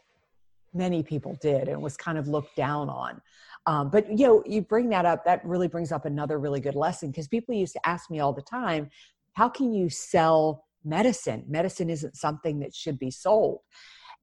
many 0.73 1.03
people 1.03 1.37
did 1.41 1.67
and 1.67 1.81
was 1.81 1.97
kind 1.97 2.17
of 2.17 2.27
looked 2.27 2.55
down 2.55 2.89
on. 2.89 3.21
Um, 3.65 3.89
but 3.89 4.09
you 4.09 4.27
know, 4.27 4.43
you 4.45 4.61
bring 4.61 4.89
that 4.89 5.05
up, 5.05 5.23
that 5.25 5.43
really 5.45 5.67
brings 5.67 5.91
up 5.91 6.05
another 6.05 6.39
really 6.39 6.59
good 6.59 6.75
lesson 6.75 7.11
because 7.11 7.27
people 7.27 7.55
used 7.55 7.73
to 7.73 7.87
ask 7.87 8.09
me 8.09 8.19
all 8.19 8.33
the 8.33 8.41
time, 8.41 8.89
how 9.33 9.49
can 9.49 9.73
you 9.73 9.89
sell 9.89 10.65
medicine? 10.83 11.45
Medicine 11.47 11.89
isn't 11.89 12.17
something 12.17 12.59
that 12.59 12.75
should 12.75 12.99
be 12.99 13.09
sold. 13.09 13.59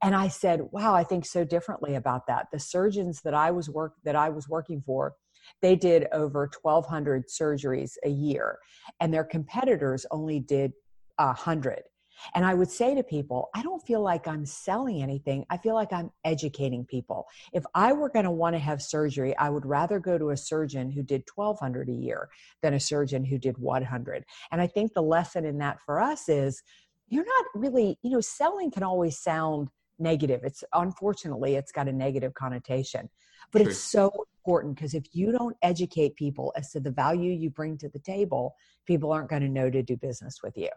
And 0.03 0.15
I 0.15 0.29
said, 0.29 0.63
wow, 0.73 0.95
I 0.95 1.05
think 1.05 1.27
so 1.27 1.45
differently 1.45 1.95
about 1.95 2.27
that. 2.27 2.47
The 2.53 2.59
surgeons 2.59 3.21
that 3.23 3.35
I 3.35 3.51
was 3.51 3.69
work 3.69 3.95
that 4.05 4.17
I 4.17 4.31
was 4.31 4.49
working 4.49 4.83
for, 4.85 5.15
they 5.63 5.77
did 5.77 6.07
over 6.13 6.51
1200 6.63 7.29
surgeries 7.29 7.93
a 8.05 8.09
year 8.09 8.59
and 9.01 9.13
their 9.13 9.25
competitors 9.25 10.07
only 10.11 10.41
did 10.41 10.73
a 11.19 11.27
100 11.27 11.83
and 12.35 12.45
I 12.45 12.55
would 12.55 12.71
say 12.71 12.95
to 12.95 13.03
people, 13.03 13.51
I 13.55 13.63
don't 13.63 13.85
feel 13.87 14.01
like 14.03 14.27
I'm 14.27 14.47
selling 14.47 15.03
anything. 15.03 15.45
I 15.51 15.57
feel 15.57 15.75
like 15.75 15.93
I'm 15.93 16.11
educating 16.25 16.85
people. 16.85 17.27
If 17.53 17.65
I 17.75 17.93
were 17.93 18.09
going 18.09 18.25
to 18.25 18.31
want 18.31 18.55
to 18.55 18.61
have 18.61 18.83
surgery, 18.83 19.37
I 19.37 19.51
would 19.51 19.67
rather 19.67 19.99
go 19.99 20.19
to 20.19 20.31
a 20.31 20.37
surgeon 20.37 20.91
who 20.91 21.03
did 21.03 21.25
1200 21.35 21.89
a 21.89 21.93
year 21.93 22.29
than 22.63 22.75
a 22.75 22.81
surgeon 22.81 23.25
who 23.25 23.39
did 23.39 23.59
100. 23.59 24.25
And 24.51 24.61
I 24.61 24.67
think 24.67 24.93
the 24.93 25.03
lesson 25.03 25.45
in 25.45 25.59
that 25.59 25.79
for 25.85 26.01
us 26.01 26.29
is 26.29 26.63
you're 27.09 27.25
not 27.25 27.45
really, 27.55 27.99
you 28.03 28.11
know, 28.11 28.21
selling 28.21 28.71
can 28.71 28.83
always 28.83 29.19
sound 29.19 29.69
negative. 29.99 30.41
It's 30.45 30.65
unfortunately 30.73 31.57
it's 31.57 31.73
got 31.73 31.89
a 31.89 31.93
negative 31.93 32.35
connotation. 32.35 33.09
But 33.53 33.63
True. 33.63 33.71
it's 33.71 33.81
so 33.81 34.13
important 34.39 34.77
because 34.77 34.95
if 34.95 35.05
you 35.13 35.33
don't 35.33 35.57
educate 35.63 36.17
people 36.17 36.53
as 36.57 36.71
to 36.73 36.81
the 36.81 36.91
value 36.91 37.33
you 37.33 37.51
bring 37.51 37.77
to 37.79 37.89
the 37.89 37.99
table, 37.99 38.55
people 38.87 39.13
aren't 39.13 39.31
going 39.31 39.43
to 39.43 39.49
know 39.49 39.71
to 39.71 39.83
do 39.83 39.97
business 39.97 40.39
with 40.43 40.57
you. 40.57 40.71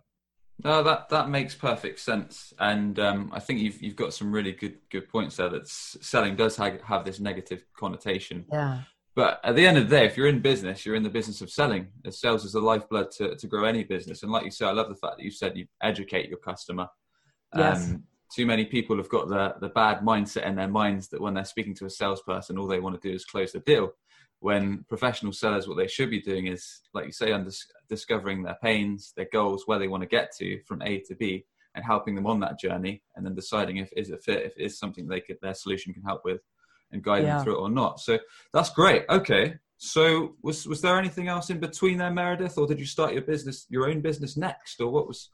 No, 0.64 0.84
that 0.84 1.10
that 1.10 1.30
makes 1.30 1.56
perfect 1.56 2.00
sense, 2.00 2.54
and 2.60 2.98
um, 3.00 3.32
I 3.34 3.40
think 3.40 3.60
you've 3.60 3.82
you've 3.82 3.96
got 3.96 4.14
some 4.14 4.32
really 4.32 4.52
good 4.52 4.78
good 4.90 5.10
points 5.10 5.38
there. 5.38 5.50
That 5.50 5.68
selling 5.68 6.36
does 6.36 6.56
have, 6.58 6.82
have 6.82 7.06
this 7.06 7.20
negative 7.20 7.66
connotation. 7.78 8.46
Yeah. 8.52 8.82
But 9.16 9.42
at 9.44 9.56
the 9.56 9.68
end 9.68 9.78
of 9.78 9.90
the 9.90 9.96
day, 9.96 10.06
if 10.06 10.18
you're 10.18 10.28
in 10.28 10.40
business, 10.40 10.86
you're 10.86 10.96
in 10.96 11.04
the 11.04 11.10
business 11.10 11.42
of 11.42 11.52
selling. 11.52 11.88
As 12.04 12.20
sales 12.20 12.46
is 12.46 12.54
the 12.54 12.60
lifeblood 12.60 13.12
to, 13.12 13.36
to 13.36 13.48
grow 13.48 13.66
any 13.66 13.84
business. 13.84 14.24
And 14.24 14.32
like 14.32 14.44
you 14.44 14.50
said, 14.50 14.70
I 14.70 14.72
love 14.72 14.90
the 14.90 14.96
fact 14.96 15.18
that 15.18 15.24
you 15.24 15.30
said 15.30 15.56
you 15.56 15.68
educate 15.84 16.30
your 16.30 16.40
customer. 16.40 16.88
Yes. 17.56 17.92
Um, 17.92 18.04
too 18.36 18.48
many 18.48 18.66
people 18.66 18.98
have 18.98 19.10
got 19.10 19.30
the, 19.30 19.54
the 19.60 19.70
bad 19.70 20.00
mindset 20.00 20.48
in 20.48 20.56
their 20.56 20.68
minds 20.68 21.10
that 21.10 21.22
when 21.22 21.36
they're 21.36 21.46
speaking 21.46 21.76
to 21.76 21.86
a 21.86 21.90
salesperson, 21.92 22.58
all 22.58 22.66
they 22.66 22.80
want 22.80 23.00
to 23.00 23.08
do 23.08 23.14
is 23.14 23.24
close 23.24 23.52
the 23.52 23.60
deal 23.60 23.94
when 24.44 24.84
professional 24.90 25.32
sellers 25.32 25.68
what 25.68 25.78
they 25.78 25.88
should 25.88 26.10
be 26.10 26.22
doing 26.22 26.48
is 26.48 26.82
like 26.94 27.06
you 27.06 27.12
say 27.12 27.30
undis- 27.30 27.66
discovering 27.90 28.44
their 28.44 28.58
pains 28.62 29.14
their 29.16 29.28
goals 29.32 29.64
where 29.66 29.80
they 29.80 29.88
want 29.88 30.02
to 30.02 30.08
get 30.08 30.32
to 30.36 30.62
from 30.64 30.82
a 30.82 31.00
to 31.00 31.16
b 31.16 31.46
and 31.76 31.86
helping 31.86 32.14
them 32.14 32.28
on 32.28 32.40
that 32.40 32.60
journey 32.60 33.02
and 33.16 33.26
then 33.26 33.34
deciding 33.34 33.78
if 33.78 33.90
is 33.96 34.12
a 34.12 34.18
fit 34.18 34.46
if 34.46 34.54
it 34.58 34.64
is 34.64 34.78
something 34.78 35.08
they 35.08 35.22
could 35.22 35.38
their 35.42 35.54
solution 35.54 35.94
can 35.94 36.04
help 36.04 36.22
with 36.26 36.42
and 36.94 37.04
guide 37.04 37.24
yeah. 37.24 37.36
them 37.36 37.44
through 37.44 37.56
it 37.56 37.62
or 37.62 37.70
not. 37.70 38.00
So 38.00 38.20
that's 38.54 38.70
great. 38.70 39.04
Okay. 39.10 39.56
So 39.78 40.36
was 40.42 40.66
was 40.66 40.82
there 40.82 40.98
anything 40.98 41.28
else 41.28 41.50
in 41.50 41.60
between 41.60 41.98
there 41.98 42.12
meredith 42.12 42.58
or 42.58 42.68
did 42.68 42.80
you 42.80 42.86
start 42.86 43.14
your 43.14 43.24
business 43.24 43.66
your 43.70 43.90
own 43.90 44.00
business 44.00 44.38
next 44.38 44.80
or 44.80 44.90
what 44.90 45.08
was? 45.08 45.30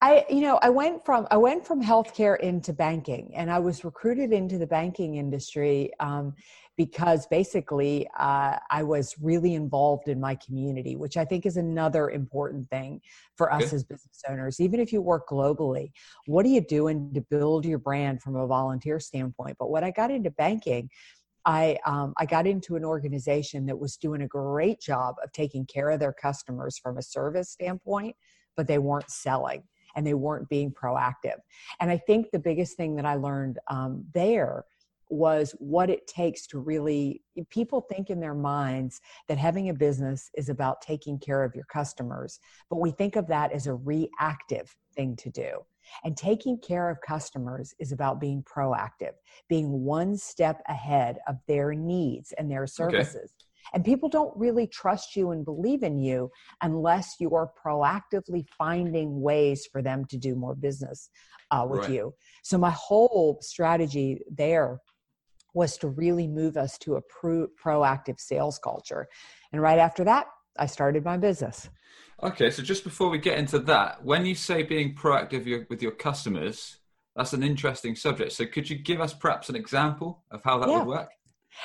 I, 0.00 0.24
you 0.30 0.40
know, 0.40 0.58
I 0.62 0.70
went 0.70 1.04
from 1.04 1.26
I 1.30 1.36
went 1.36 1.66
from 1.66 1.82
healthcare 1.82 2.40
into 2.40 2.72
banking, 2.72 3.32
and 3.34 3.50
I 3.50 3.58
was 3.58 3.84
recruited 3.84 4.32
into 4.32 4.56
the 4.56 4.66
banking 4.66 5.16
industry 5.16 5.90
um, 6.00 6.34
because 6.76 7.26
basically 7.26 8.06
uh, 8.18 8.56
I 8.70 8.82
was 8.82 9.14
really 9.20 9.54
involved 9.54 10.08
in 10.08 10.20
my 10.20 10.34
community, 10.34 10.96
which 10.96 11.16
I 11.16 11.24
think 11.24 11.46
is 11.46 11.56
another 11.56 12.10
important 12.10 12.68
thing 12.70 13.00
for 13.36 13.52
us 13.52 13.72
as 13.72 13.82
business 13.82 14.22
owners. 14.28 14.60
Even 14.60 14.80
if 14.80 14.92
you 14.92 15.00
work 15.00 15.28
globally, 15.28 15.90
what 16.26 16.44
are 16.44 16.50
you 16.50 16.60
doing 16.60 17.12
to 17.14 17.20
build 17.22 17.64
your 17.64 17.78
brand 17.78 18.22
from 18.22 18.36
a 18.36 18.46
volunteer 18.46 19.00
standpoint? 19.00 19.56
But 19.58 19.70
when 19.70 19.84
I 19.84 19.90
got 19.90 20.10
into 20.10 20.30
banking, 20.30 20.90
I 21.46 21.78
um, 21.86 22.12
I 22.18 22.26
got 22.26 22.46
into 22.46 22.76
an 22.76 22.84
organization 22.84 23.66
that 23.66 23.78
was 23.78 23.96
doing 23.96 24.22
a 24.22 24.26
great 24.26 24.80
job 24.80 25.14
of 25.22 25.32
taking 25.32 25.64
care 25.64 25.90
of 25.90 26.00
their 26.00 26.12
customers 26.12 26.76
from 26.76 26.98
a 26.98 27.02
service 27.02 27.50
standpoint, 27.50 28.16
but 28.56 28.66
they 28.66 28.78
weren't 28.78 29.10
selling 29.10 29.62
and 29.94 30.06
they 30.06 30.14
weren't 30.14 30.48
being 30.48 30.70
proactive. 30.70 31.38
And 31.80 31.90
I 31.90 31.96
think 31.96 32.30
the 32.30 32.38
biggest 32.38 32.76
thing 32.76 32.96
that 32.96 33.06
I 33.06 33.14
learned 33.14 33.58
um, 33.68 34.04
there 34.12 34.64
was 35.08 35.54
what 35.58 35.90
it 35.90 36.06
takes 36.06 36.46
to 36.48 36.58
really 36.58 37.22
people 37.50 37.80
think 37.80 38.10
in 38.10 38.20
their 38.20 38.34
minds 38.34 39.00
that 39.28 39.38
having 39.38 39.68
a 39.68 39.74
business 39.74 40.30
is 40.36 40.48
about 40.48 40.80
taking 40.80 41.18
care 41.18 41.44
of 41.44 41.54
your 41.54 41.64
customers 41.66 42.40
but 42.70 42.80
we 42.80 42.90
think 42.90 43.16
of 43.16 43.26
that 43.26 43.52
as 43.52 43.66
a 43.66 43.74
reactive 43.74 44.74
thing 44.94 45.14
to 45.16 45.30
do 45.30 45.58
and 46.04 46.16
taking 46.16 46.58
care 46.58 46.90
of 46.90 46.98
customers 47.06 47.72
is 47.78 47.92
about 47.92 48.20
being 48.20 48.42
proactive 48.42 49.12
being 49.48 49.84
one 49.84 50.16
step 50.16 50.62
ahead 50.68 51.18
of 51.28 51.36
their 51.46 51.72
needs 51.72 52.32
and 52.38 52.50
their 52.50 52.66
services 52.66 53.32
okay. 53.36 53.46
And 53.74 53.84
people 53.84 54.08
don't 54.08 54.36
really 54.36 54.68
trust 54.68 55.16
you 55.16 55.32
and 55.32 55.44
believe 55.44 55.82
in 55.82 55.98
you 55.98 56.30
unless 56.62 57.16
you 57.18 57.34
are 57.34 57.50
proactively 57.64 58.46
finding 58.56 59.20
ways 59.20 59.66
for 59.70 59.82
them 59.82 60.04
to 60.06 60.16
do 60.16 60.36
more 60.36 60.54
business 60.54 61.10
uh, 61.50 61.66
with 61.68 61.80
right. 61.80 61.90
you. 61.90 62.14
So, 62.42 62.58
my 62.58 62.70
whole 62.70 63.38
strategy 63.40 64.20
there 64.30 64.80
was 65.56 65.78
to 65.78 65.88
really 65.88 66.28
move 66.28 66.58
us 66.58 66.76
to 66.76 66.96
a 66.96 67.00
pro- 67.00 67.48
proactive 67.62 68.20
sales 68.20 68.58
culture. 68.58 69.08
And 69.52 69.62
right 69.62 69.78
after 69.78 70.04
that, 70.04 70.26
I 70.58 70.66
started 70.66 71.02
my 71.02 71.16
business. 71.16 71.70
Okay, 72.22 72.50
so 72.50 72.62
just 72.62 72.84
before 72.84 73.08
we 73.08 73.16
get 73.16 73.38
into 73.38 73.58
that, 73.60 74.04
when 74.04 74.26
you 74.26 74.34
say 74.34 74.62
being 74.62 74.94
proactive 74.94 75.68
with 75.70 75.82
your 75.82 75.92
customers, 75.92 76.76
that's 77.16 77.32
an 77.32 77.42
interesting 77.42 77.96
subject. 77.96 78.32
So 78.32 78.44
could 78.44 78.68
you 78.68 78.76
give 78.76 79.00
us 79.00 79.14
perhaps 79.14 79.48
an 79.48 79.56
example 79.56 80.22
of 80.30 80.42
how 80.44 80.58
that 80.58 80.68
yeah. 80.68 80.78
would 80.78 80.86
work? 80.88 81.10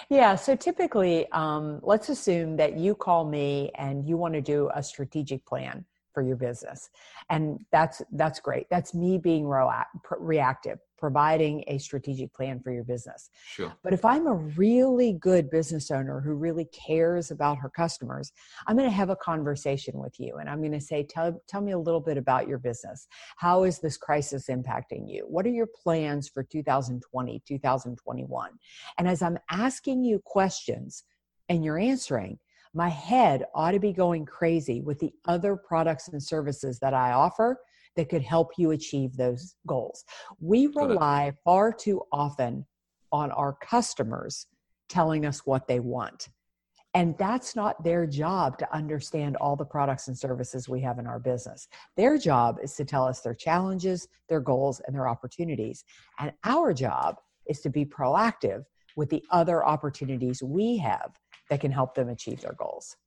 Yeah, 0.09 0.35
so 0.35 0.55
typically, 0.55 1.29
um, 1.33 1.81
let's 1.83 2.07
assume 2.07 2.55
that 2.55 2.77
you 2.77 2.95
call 2.95 3.25
me 3.25 3.71
and 3.75 4.07
you 4.07 4.15
want 4.15 4.35
to 4.35 4.41
do 4.41 4.69
a 4.73 4.81
strategic 4.81 5.45
plan 5.45 5.83
for 6.13 6.21
your 6.21 6.35
business 6.35 6.89
and 7.29 7.59
that's 7.71 8.01
that's 8.13 8.39
great 8.39 8.67
that's 8.69 8.93
me 8.93 9.17
being 9.17 9.47
reactive 10.19 10.79
providing 11.01 11.63
a 11.67 11.79
strategic 11.79 12.31
plan 12.33 12.59
for 12.59 12.71
your 12.71 12.83
business. 12.83 13.31
Sure. 13.47 13.73
But 13.83 13.91
if 13.91 14.05
i'm 14.05 14.27
a 14.27 14.35
really 14.35 15.13
good 15.13 15.49
business 15.49 15.89
owner 15.89 16.21
who 16.21 16.33
really 16.35 16.65
cares 16.65 17.31
about 17.31 17.57
her 17.57 17.69
customers 17.69 18.31
i'm 18.67 18.77
going 18.77 18.87
to 18.87 18.95
have 18.95 19.09
a 19.09 19.15
conversation 19.15 19.97
with 19.97 20.19
you 20.19 20.37
and 20.37 20.47
i'm 20.47 20.59
going 20.59 20.71
to 20.71 20.79
say 20.79 21.03
tell, 21.03 21.41
tell 21.47 21.61
me 21.61 21.71
a 21.71 21.79
little 21.79 21.99
bit 21.99 22.17
about 22.17 22.47
your 22.47 22.59
business. 22.59 23.07
How 23.37 23.63
is 23.63 23.79
this 23.79 23.97
crisis 23.97 24.45
impacting 24.47 25.09
you? 25.11 25.25
What 25.27 25.45
are 25.47 25.49
your 25.49 25.67
plans 25.83 26.29
for 26.29 26.43
2020 26.43 27.41
2021 27.47 28.51
and 28.99 29.07
as 29.07 29.21
i'm 29.23 29.39
asking 29.49 30.03
you 30.03 30.21
questions 30.23 31.03
and 31.49 31.65
you're 31.65 31.79
answering 31.79 32.37
my 32.73 32.89
head 32.89 33.45
ought 33.53 33.71
to 33.71 33.79
be 33.79 33.91
going 33.91 34.25
crazy 34.25 34.81
with 34.81 34.99
the 34.99 35.11
other 35.27 35.55
products 35.55 36.07
and 36.07 36.23
services 36.23 36.79
that 36.79 36.93
I 36.93 37.11
offer 37.11 37.59
that 37.95 38.09
could 38.09 38.23
help 38.23 38.51
you 38.57 38.71
achieve 38.71 39.15
those 39.15 39.55
goals. 39.67 40.03
We 40.39 40.67
rely 40.67 41.33
far 41.43 41.71
too 41.73 42.01
often 42.11 42.65
on 43.11 43.31
our 43.31 43.53
customers 43.53 44.47
telling 44.89 45.25
us 45.25 45.45
what 45.45 45.67
they 45.67 45.79
want. 45.79 46.29
And 46.93 47.17
that's 47.17 47.55
not 47.55 47.81
their 47.83 48.05
job 48.05 48.57
to 48.57 48.75
understand 48.75 49.37
all 49.37 49.55
the 49.55 49.65
products 49.65 50.09
and 50.09 50.17
services 50.17 50.67
we 50.67 50.81
have 50.81 50.99
in 50.99 51.07
our 51.07 51.19
business. 51.19 51.69
Their 51.95 52.17
job 52.17 52.57
is 52.61 52.75
to 52.75 52.85
tell 52.85 53.05
us 53.05 53.21
their 53.21 53.33
challenges, 53.33 54.07
their 54.27 54.41
goals, 54.41 54.81
and 54.85 54.93
their 54.93 55.07
opportunities. 55.07 55.85
And 56.19 56.33
our 56.43 56.73
job 56.73 57.15
is 57.47 57.61
to 57.61 57.69
be 57.69 57.85
proactive 57.85 58.65
with 58.97 59.09
the 59.09 59.23
other 59.31 59.65
opportunities 59.65 60.43
we 60.43 60.77
have 60.77 61.11
that 61.49 61.61
can 61.61 61.71
help 61.71 61.95
them 61.95 62.09
achieve 62.09 62.41
their 62.41 62.55
goals. 62.57 62.97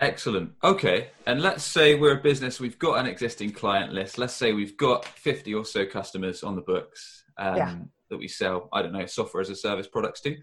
Excellent. 0.00 0.52
Okay. 0.64 1.08
And 1.26 1.42
let's 1.42 1.62
say 1.62 1.94
we're 1.94 2.18
a 2.18 2.22
business, 2.22 2.58
we've 2.58 2.78
got 2.78 2.98
an 2.98 3.06
existing 3.06 3.52
client 3.52 3.92
list. 3.92 4.16
Let's 4.16 4.34
say 4.34 4.52
we've 4.52 4.76
got 4.76 5.04
50 5.04 5.54
or 5.54 5.64
so 5.64 5.84
customers 5.84 6.42
on 6.42 6.56
the 6.56 6.62
books 6.62 7.24
um, 7.36 7.56
yeah. 7.56 7.76
that 8.08 8.16
we 8.18 8.26
sell, 8.26 8.68
I 8.72 8.80
don't 8.80 8.92
know, 8.92 9.06
software 9.06 9.42
as 9.42 9.50
a 9.50 9.56
service 9.56 9.86
products 9.86 10.22
to. 10.22 10.36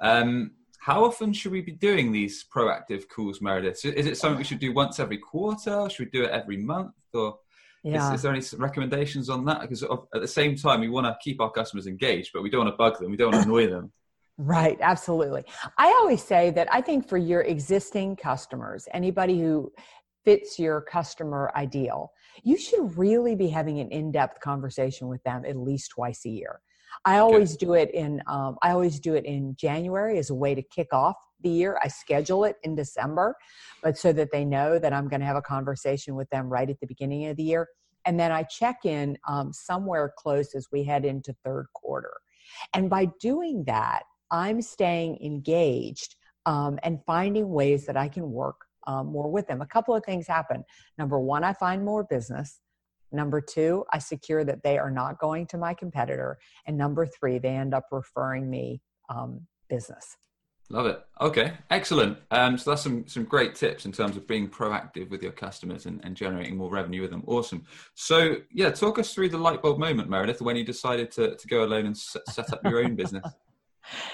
Um, 0.00 0.52
how 0.78 1.04
often 1.04 1.32
should 1.32 1.52
we 1.52 1.60
be 1.60 1.72
doing 1.72 2.12
these 2.12 2.44
proactive 2.54 3.08
calls, 3.08 3.42
Meredith? 3.42 3.84
Is 3.84 4.06
it 4.06 4.16
something 4.16 4.38
we 4.38 4.44
should 4.44 4.60
do 4.60 4.72
once 4.72 4.98
every 5.00 5.18
quarter? 5.18 5.88
Should 5.90 6.06
we 6.06 6.18
do 6.18 6.24
it 6.24 6.30
every 6.30 6.56
month? 6.56 6.94
Or 7.12 7.38
yeah. 7.82 8.08
is, 8.08 8.14
is 8.14 8.22
there 8.22 8.32
any 8.32 8.44
recommendations 8.56 9.28
on 9.28 9.44
that? 9.46 9.60
Because 9.60 9.82
at 9.82 10.20
the 10.20 10.28
same 10.28 10.56
time, 10.56 10.80
we 10.80 10.88
want 10.88 11.06
to 11.06 11.16
keep 11.22 11.40
our 11.40 11.50
customers 11.50 11.86
engaged, 11.86 12.30
but 12.32 12.42
we 12.42 12.48
don't 12.48 12.64
want 12.64 12.72
to 12.72 12.78
bug 12.78 12.98
them. 12.98 13.10
We 13.10 13.16
don't 13.16 13.32
want 13.32 13.42
to 13.42 13.48
annoy 13.48 13.66
them. 13.66 13.92
Right, 14.42 14.78
absolutely. 14.80 15.44
I 15.76 15.88
always 16.00 16.22
say 16.22 16.48
that 16.52 16.66
I 16.72 16.80
think 16.80 17.06
for 17.06 17.18
your 17.18 17.42
existing 17.42 18.16
customers, 18.16 18.88
anybody 18.94 19.38
who 19.38 19.70
fits 20.24 20.58
your 20.58 20.80
customer 20.80 21.52
ideal, 21.54 22.10
you 22.42 22.56
should 22.56 22.96
really 22.96 23.34
be 23.34 23.48
having 23.48 23.80
an 23.80 23.90
in 23.90 24.10
depth 24.10 24.40
conversation 24.40 25.08
with 25.08 25.22
them 25.24 25.44
at 25.44 25.58
least 25.58 25.90
twice 25.90 26.24
a 26.24 26.30
year. 26.30 26.62
I 27.04 27.18
always 27.18 27.54
do 27.54 27.74
it 27.74 27.90
in 27.92 28.22
um, 28.26 28.56
I 28.62 28.70
always 28.70 28.98
do 28.98 29.14
it 29.14 29.26
in 29.26 29.56
January 29.56 30.18
as 30.18 30.30
a 30.30 30.34
way 30.34 30.54
to 30.54 30.62
kick 30.62 30.88
off 30.90 31.16
the 31.42 31.50
year. 31.50 31.78
I 31.84 31.88
schedule 31.88 32.44
it 32.44 32.56
in 32.62 32.74
December, 32.74 33.36
but 33.82 33.98
so 33.98 34.10
that 34.14 34.32
they 34.32 34.46
know 34.46 34.78
that 34.78 34.94
I'm 34.94 35.06
going 35.08 35.20
to 35.20 35.26
have 35.26 35.36
a 35.36 35.42
conversation 35.42 36.14
with 36.14 36.30
them 36.30 36.48
right 36.48 36.68
at 36.70 36.80
the 36.80 36.86
beginning 36.86 37.26
of 37.26 37.36
the 37.36 37.42
year, 37.42 37.68
and 38.06 38.18
then 38.18 38.32
I 38.32 38.44
check 38.44 38.86
in 38.86 39.18
um, 39.28 39.52
somewhere 39.52 40.14
close 40.16 40.54
as 40.54 40.66
we 40.72 40.82
head 40.82 41.04
into 41.04 41.34
third 41.44 41.66
quarter. 41.74 42.14
And 42.72 42.88
by 42.88 43.08
doing 43.20 43.64
that, 43.66 44.02
I'm 44.30 44.62
staying 44.62 45.18
engaged 45.22 46.16
um, 46.46 46.78
and 46.82 47.00
finding 47.06 47.50
ways 47.50 47.86
that 47.86 47.96
I 47.96 48.08
can 48.08 48.30
work 48.30 48.56
um, 48.86 49.08
more 49.08 49.30
with 49.30 49.46
them. 49.46 49.60
A 49.60 49.66
couple 49.66 49.94
of 49.94 50.04
things 50.04 50.26
happen. 50.26 50.64
Number 50.98 51.18
one, 51.18 51.44
I 51.44 51.52
find 51.52 51.84
more 51.84 52.04
business. 52.04 52.60
Number 53.12 53.40
two, 53.40 53.84
I 53.92 53.98
secure 53.98 54.44
that 54.44 54.62
they 54.62 54.78
are 54.78 54.90
not 54.90 55.18
going 55.18 55.46
to 55.48 55.58
my 55.58 55.74
competitor. 55.74 56.38
And 56.66 56.78
number 56.78 57.06
three, 57.06 57.38
they 57.38 57.48
end 57.48 57.74
up 57.74 57.86
referring 57.90 58.48
me 58.48 58.80
um, 59.08 59.46
business. 59.68 60.16
Love 60.72 60.86
it. 60.86 61.04
Okay, 61.20 61.52
excellent. 61.70 62.16
Um, 62.30 62.56
so 62.56 62.70
that's 62.70 62.82
some 62.82 63.04
some 63.08 63.24
great 63.24 63.56
tips 63.56 63.86
in 63.86 63.92
terms 63.92 64.16
of 64.16 64.28
being 64.28 64.48
proactive 64.48 65.10
with 65.10 65.20
your 65.20 65.32
customers 65.32 65.86
and, 65.86 66.00
and 66.04 66.16
generating 66.16 66.56
more 66.56 66.70
revenue 66.70 67.00
with 67.00 67.10
them. 67.10 67.24
Awesome. 67.26 67.64
So 67.94 68.36
yeah, 68.52 68.70
talk 68.70 69.00
us 69.00 69.12
through 69.12 69.30
the 69.30 69.38
light 69.38 69.62
bulb 69.62 69.80
moment, 69.80 70.08
Meredith, 70.08 70.40
when 70.40 70.54
you 70.54 70.64
decided 70.64 71.10
to 71.12 71.34
to 71.34 71.48
go 71.48 71.64
alone 71.64 71.86
and 71.86 71.98
set, 71.98 72.24
set 72.28 72.52
up 72.52 72.60
your 72.64 72.84
own 72.84 72.94
business. 72.94 73.26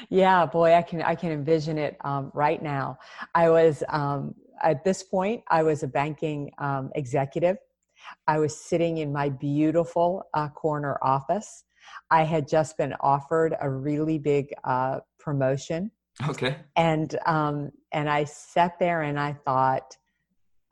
yeah, 0.08 0.46
boy, 0.46 0.74
I 0.74 0.82
can 0.82 1.02
I 1.02 1.14
can 1.14 1.32
envision 1.32 1.78
it 1.78 1.96
um, 2.04 2.30
right 2.34 2.62
now. 2.62 2.98
I 3.34 3.50
was 3.50 3.82
um, 3.88 4.34
at 4.62 4.84
this 4.84 5.02
point, 5.02 5.42
I 5.48 5.62
was 5.62 5.82
a 5.82 5.88
banking 5.88 6.50
um, 6.58 6.90
executive 6.94 7.58
I 8.26 8.38
was 8.38 8.56
sitting 8.56 8.98
in 8.98 9.12
my 9.12 9.28
beautiful 9.28 10.24
uh, 10.34 10.48
corner 10.48 10.98
office. 11.02 11.64
I 12.10 12.24
had 12.24 12.48
just 12.48 12.76
been 12.76 12.94
offered 13.00 13.54
a 13.60 13.70
really 13.70 14.18
big 14.18 14.52
uh, 14.64 15.00
promotion. 15.18 15.90
Okay. 16.28 16.56
And 16.76 17.16
um, 17.26 17.70
and 17.92 18.08
I 18.08 18.24
sat 18.24 18.78
there 18.78 19.02
and 19.02 19.20
I 19.20 19.34
thought, 19.44 19.96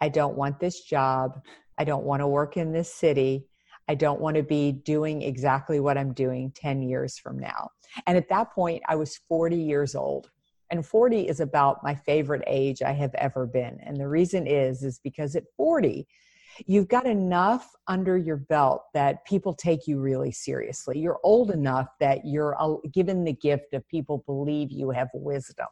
I 0.01 0.09
don't 0.09 0.37
want 0.37 0.59
this 0.59 0.81
job. 0.83 1.41
I 1.79 1.85
don't 1.85 2.05
want 2.05 2.21
to 2.21 2.27
work 2.27 2.57
in 2.57 2.73
this 2.73 2.93
city. 2.93 3.47
I 3.89 3.95
don't 3.95 4.21
want 4.21 4.37
to 4.37 4.43
be 4.43 4.73
doing 4.73 5.23
exactly 5.23 5.81
what 5.81 5.99
I'm 5.99 6.13
doing 6.13 6.53
10 6.55 6.83
years 6.83 7.19
from 7.19 7.39
now. 7.39 7.71
And 8.07 8.17
at 8.17 8.29
that 8.29 8.53
point, 8.53 8.83
I 8.89 8.97
was 8.97 9.21
40 9.29 9.57
years 9.57 9.95
old. 9.95 10.31
And 10.71 10.85
40 10.85 11.29
is 11.29 11.41
about 11.41 11.85
my 11.85 11.95
favorite 11.95 12.43
age 12.47 12.83
I 12.83 12.93
have 12.93 13.15
ever 13.15 13.47
been. 13.47 13.79
And 13.83 13.97
the 13.97 14.09
reason 14.09 14.47
is, 14.47 14.83
is 14.83 14.99
because 14.99 15.37
at 15.37 15.45
40, 15.57 16.07
you've 16.67 16.89
got 16.89 17.07
enough 17.07 17.71
under 17.87 18.17
your 18.17 18.37
belt 18.37 18.85
that 18.95 19.25
people 19.27 19.53
take 19.53 19.87
you 19.87 20.01
really 20.01 20.33
seriously. 20.33 20.99
You're 20.99 21.21
old 21.23 21.51
enough 21.51 21.89
that 22.01 22.25
you're 22.25 22.57
uh, 22.61 22.77
given 22.93 23.25
the 23.25 23.33
gift 23.33 23.75
of 23.75 23.87
people 23.89 24.25
believe 24.27 24.73
you 24.73 24.91
have 24.91 25.09
wisdom. 25.15 25.67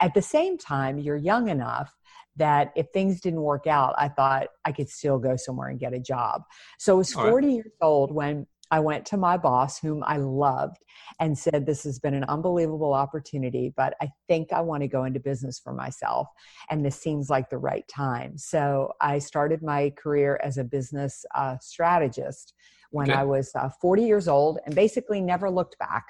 At 0.00 0.14
the 0.14 0.22
same 0.22 0.58
time, 0.58 0.98
you're 0.98 1.16
young 1.16 1.48
enough 1.48 1.94
that 2.36 2.72
if 2.76 2.86
things 2.92 3.20
didn't 3.20 3.40
work 3.40 3.66
out, 3.66 3.94
I 3.98 4.08
thought 4.08 4.48
I 4.64 4.72
could 4.72 4.88
still 4.88 5.18
go 5.18 5.36
somewhere 5.36 5.68
and 5.68 5.80
get 5.80 5.94
a 5.94 5.98
job. 5.98 6.42
So 6.78 6.94
I 6.94 6.96
was 6.98 7.12
40 7.12 7.46
right. 7.46 7.54
years 7.54 7.72
old 7.80 8.12
when 8.12 8.46
I 8.70 8.80
went 8.80 9.06
to 9.06 9.16
my 9.16 9.36
boss, 9.36 9.78
whom 9.78 10.02
I 10.04 10.16
loved, 10.16 10.78
and 11.20 11.38
said, 11.38 11.66
This 11.66 11.84
has 11.84 11.98
been 11.98 12.14
an 12.14 12.24
unbelievable 12.24 12.92
opportunity, 12.92 13.72
but 13.76 13.94
I 14.00 14.10
think 14.28 14.52
I 14.52 14.60
want 14.60 14.82
to 14.82 14.88
go 14.88 15.04
into 15.04 15.20
business 15.20 15.58
for 15.58 15.72
myself. 15.72 16.28
And 16.68 16.84
this 16.84 17.00
seems 17.00 17.30
like 17.30 17.48
the 17.48 17.58
right 17.58 17.86
time. 17.88 18.36
So 18.36 18.92
I 19.00 19.18
started 19.18 19.62
my 19.62 19.90
career 19.96 20.40
as 20.42 20.58
a 20.58 20.64
business 20.64 21.24
uh, 21.34 21.58
strategist 21.60 22.54
when 22.90 23.10
okay. 23.10 23.20
I 23.20 23.24
was 23.24 23.52
uh, 23.54 23.68
40 23.80 24.02
years 24.02 24.28
old 24.28 24.58
and 24.66 24.74
basically 24.74 25.20
never 25.20 25.48
looked 25.48 25.78
back. 25.78 26.06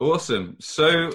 Awesome. 0.00 0.56
So 0.60 1.10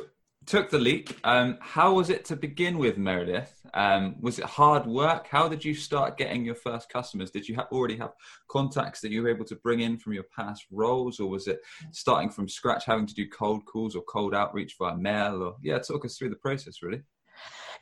took 0.50 0.72
the 0.72 0.80
leap. 0.80 1.12
Um, 1.24 1.60
how 1.62 1.94
was 1.94 2.10
it 2.10 2.26
to 2.26 2.36
begin 2.36 2.80
with, 2.80 2.98
Meredith? 2.98 3.54
Um, 3.76 4.16
was 4.20 4.40
it 4.40 4.46
hard 4.46 4.88
work? 4.88 5.28
How 5.28 5.48
did 5.48 5.64
you 5.64 5.76
start 5.76 6.18
getting 6.18 6.44
your 6.44 6.56
first 6.56 6.90
customers? 6.90 7.30
Did 7.30 7.48
you 7.48 7.56
ha- 7.56 7.68
already 7.72 7.96
have 7.98 8.14
contacts 8.50 9.00
that 9.02 9.12
you 9.12 9.22
were 9.22 9.30
able 9.30 9.46
to 9.46 9.56
bring 9.58 9.82
in 9.82 10.00
from 10.00 10.14
your 10.14 10.26
past 10.36 10.66
roles, 10.72 11.20
or 11.20 11.30
was 11.30 11.48
it 11.48 11.60
starting 11.92 12.32
from 12.32 12.50
scratch, 12.50 12.86
having 12.86 13.06
to 13.06 13.14
do 13.14 13.30
cold 13.30 13.64
calls 13.66 13.96
or 13.96 14.02
cold 14.02 14.34
outreach 14.34 14.76
via 14.80 14.98
mail? 14.98 15.44
Or 15.44 15.56
yeah, 15.62 15.78
talk 15.78 16.04
us 16.04 16.18
through 16.18 16.30
the 16.30 16.36
process, 16.38 16.82
really. 16.82 17.04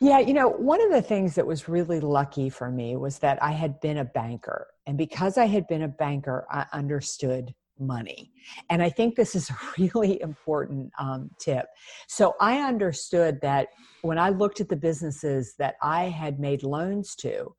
Yeah, 0.02 0.20
you 0.20 0.34
know, 0.34 0.50
one 0.50 0.84
of 0.84 0.92
the 0.92 1.02
things 1.02 1.36
that 1.36 1.48
was 1.48 1.70
really 1.70 2.02
lucky 2.02 2.50
for 2.50 2.70
me 2.70 2.98
was 2.98 3.20
that 3.20 3.42
I 3.42 3.54
had 3.54 3.80
been 3.80 3.98
a 3.98 4.06
banker. 4.06 4.68
And 4.86 4.98
because 4.98 5.38
I 5.38 5.46
had 5.46 5.68
been 5.68 5.84
a 5.84 5.88
banker, 5.88 6.46
I 6.52 6.66
understood 6.74 7.56
money. 7.80 8.32
And 8.70 8.82
I 8.82 8.90
think 8.90 9.16
this 9.16 9.36
is 9.36 9.50
a 9.50 9.56
really 9.78 10.22
important 10.22 10.92
um, 11.00 11.30
tip. 11.40 11.66
So 12.08 12.36
I 12.40 12.60
understood 12.60 13.40
that 13.42 13.70
when 14.02 14.18
I 14.18 14.30
looked 14.30 14.62
at 14.62 14.70
the 14.70 14.76
businesses 14.76 15.56
that 15.60 15.76
I 15.82 16.06
had 16.06 16.40
made 16.40 16.64
loans 16.64 17.16
to, 17.18 17.56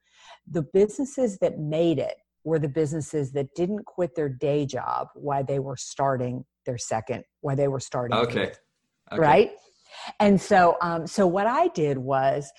the 0.51 0.63
businesses 0.63 1.39
that 1.39 1.59
made 1.59 1.99
it 1.99 2.17
were 2.45 2.59
the 2.59 2.69
businesses 2.69 3.33
that 3.33 3.55
didn't 3.55 3.85
quit 3.85 4.15
their 4.15 4.29
day 4.29 4.65
job 4.65 5.09
while 5.15 5.45
they 5.45 5.59
were 5.59 5.77
starting 5.77 6.45
their 6.65 6.79
second, 6.79 7.25
while 7.41 7.57
they 7.57 7.69
were 7.69 7.81
starting. 7.81 8.17
Okay. 8.17 8.53
okay. 9.13 9.21
Right. 9.21 9.51
And 10.21 10.41
so, 10.41 10.77
um, 10.81 11.07
so 11.07 11.27
what 11.27 11.47
I 11.47 11.69
did 11.69 11.99
was, 11.99 12.51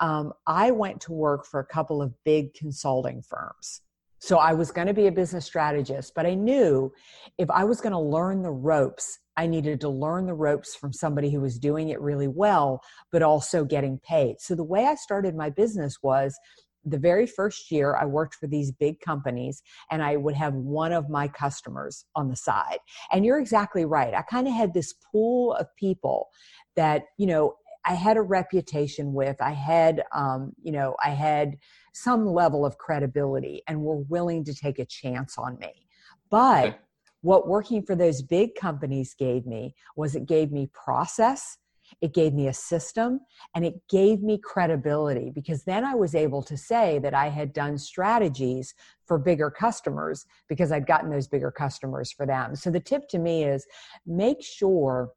um, 0.00 0.32
I 0.46 0.70
went 0.72 1.00
to 1.02 1.12
work 1.12 1.46
for 1.46 1.60
a 1.60 1.64
couple 1.64 2.02
of 2.02 2.12
big 2.24 2.54
consulting 2.54 3.22
firms 3.22 3.80
so 4.26 4.38
I 4.38 4.54
was 4.54 4.72
going 4.72 4.88
to 4.88 4.92
be 4.92 5.06
a 5.06 5.12
business 5.12 5.46
strategist, 5.46 6.12
but 6.16 6.26
I 6.26 6.34
knew 6.34 6.92
if 7.38 7.48
I 7.48 7.62
was 7.62 7.80
going 7.80 7.92
to 7.92 7.98
learn 7.98 8.42
the 8.42 8.50
ropes, 8.50 9.20
I 9.36 9.46
needed 9.46 9.80
to 9.82 9.88
learn 9.88 10.26
the 10.26 10.34
ropes 10.34 10.74
from 10.74 10.92
somebody 10.92 11.30
who 11.30 11.40
was 11.40 11.60
doing 11.60 11.90
it 11.90 12.00
really 12.00 12.26
well, 12.26 12.80
but 13.12 13.22
also 13.22 13.64
getting 13.64 14.00
paid. 14.00 14.40
So 14.40 14.56
the 14.56 14.64
way 14.64 14.84
I 14.84 14.96
started 14.96 15.36
my 15.36 15.50
business 15.50 15.98
was 16.02 16.36
the 16.84 16.98
very 16.98 17.24
first 17.24 17.70
year 17.70 17.94
I 17.94 18.04
worked 18.04 18.34
for 18.34 18.48
these 18.48 18.72
big 18.72 18.98
companies 18.98 19.62
and 19.92 20.02
I 20.02 20.16
would 20.16 20.34
have 20.34 20.54
one 20.54 20.90
of 20.92 21.08
my 21.08 21.28
customers 21.28 22.04
on 22.16 22.28
the 22.28 22.36
side. 22.36 22.78
And 23.12 23.24
you're 23.24 23.38
exactly 23.38 23.84
right. 23.84 24.12
I 24.12 24.22
kind 24.22 24.48
of 24.48 24.54
had 24.54 24.74
this 24.74 24.92
pool 25.12 25.52
of 25.54 25.68
people 25.76 26.30
that, 26.74 27.04
you 27.16 27.26
know, 27.26 27.54
I 27.86 27.94
had 27.94 28.16
a 28.16 28.22
reputation 28.22 29.12
with. 29.12 29.36
I 29.40 29.52
had, 29.52 30.02
um, 30.12 30.52
you 30.62 30.72
know, 30.72 30.96
I 31.02 31.10
had 31.10 31.56
some 31.94 32.26
level 32.26 32.66
of 32.66 32.78
credibility 32.78 33.62
and 33.68 33.80
were 33.80 33.98
willing 33.98 34.44
to 34.44 34.54
take 34.54 34.78
a 34.78 34.84
chance 34.84 35.38
on 35.38 35.56
me. 35.58 35.86
But 36.28 36.66
okay. 36.66 36.76
what 37.20 37.46
working 37.46 37.82
for 37.82 37.94
those 37.94 38.22
big 38.22 38.56
companies 38.56 39.14
gave 39.14 39.46
me 39.46 39.74
was 39.96 40.16
it 40.16 40.26
gave 40.26 40.50
me 40.50 40.68
process, 40.74 41.58
it 42.00 42.12
gave 42.12 42.34
me 42.34 42.48
a 42.48 42.52
system, 42.52 43.20
and 43.54 43.64
it 43.64 43.74
gave 43.88 44.20
me 44.20 44.38
credibility 44.42 45.30
because 45.32 45.62
then 45.62 45.84
I 45.84 45.94
was 45.94 46.16
able 46.16 46.42
to 46.42 46.56
say 46.56 46.98
that 46.98 47.14
I 47.14 47.28
had 47.28 47.52
done 47.52 47.78
strategies 47.78 48.74
for 49.06 49.16
bigger 49.16 49.50
customers 49.50 50.26
because 50.48 50.72
I'd 50.72 50.88
gotten 50.88 51.10
those 51.10 51.28
bigger 51.28 51.52
customers 51.52 52.10
for 52.10 52.26
them. 52.26 52.56
So 52.56 52.70
the 52.70 52.80
tip 52.80 53.08
to 53.10 53.20
me 53.20 53.44
is 53.44 53.64
make 54.04 54.42
sure 54.42 55.12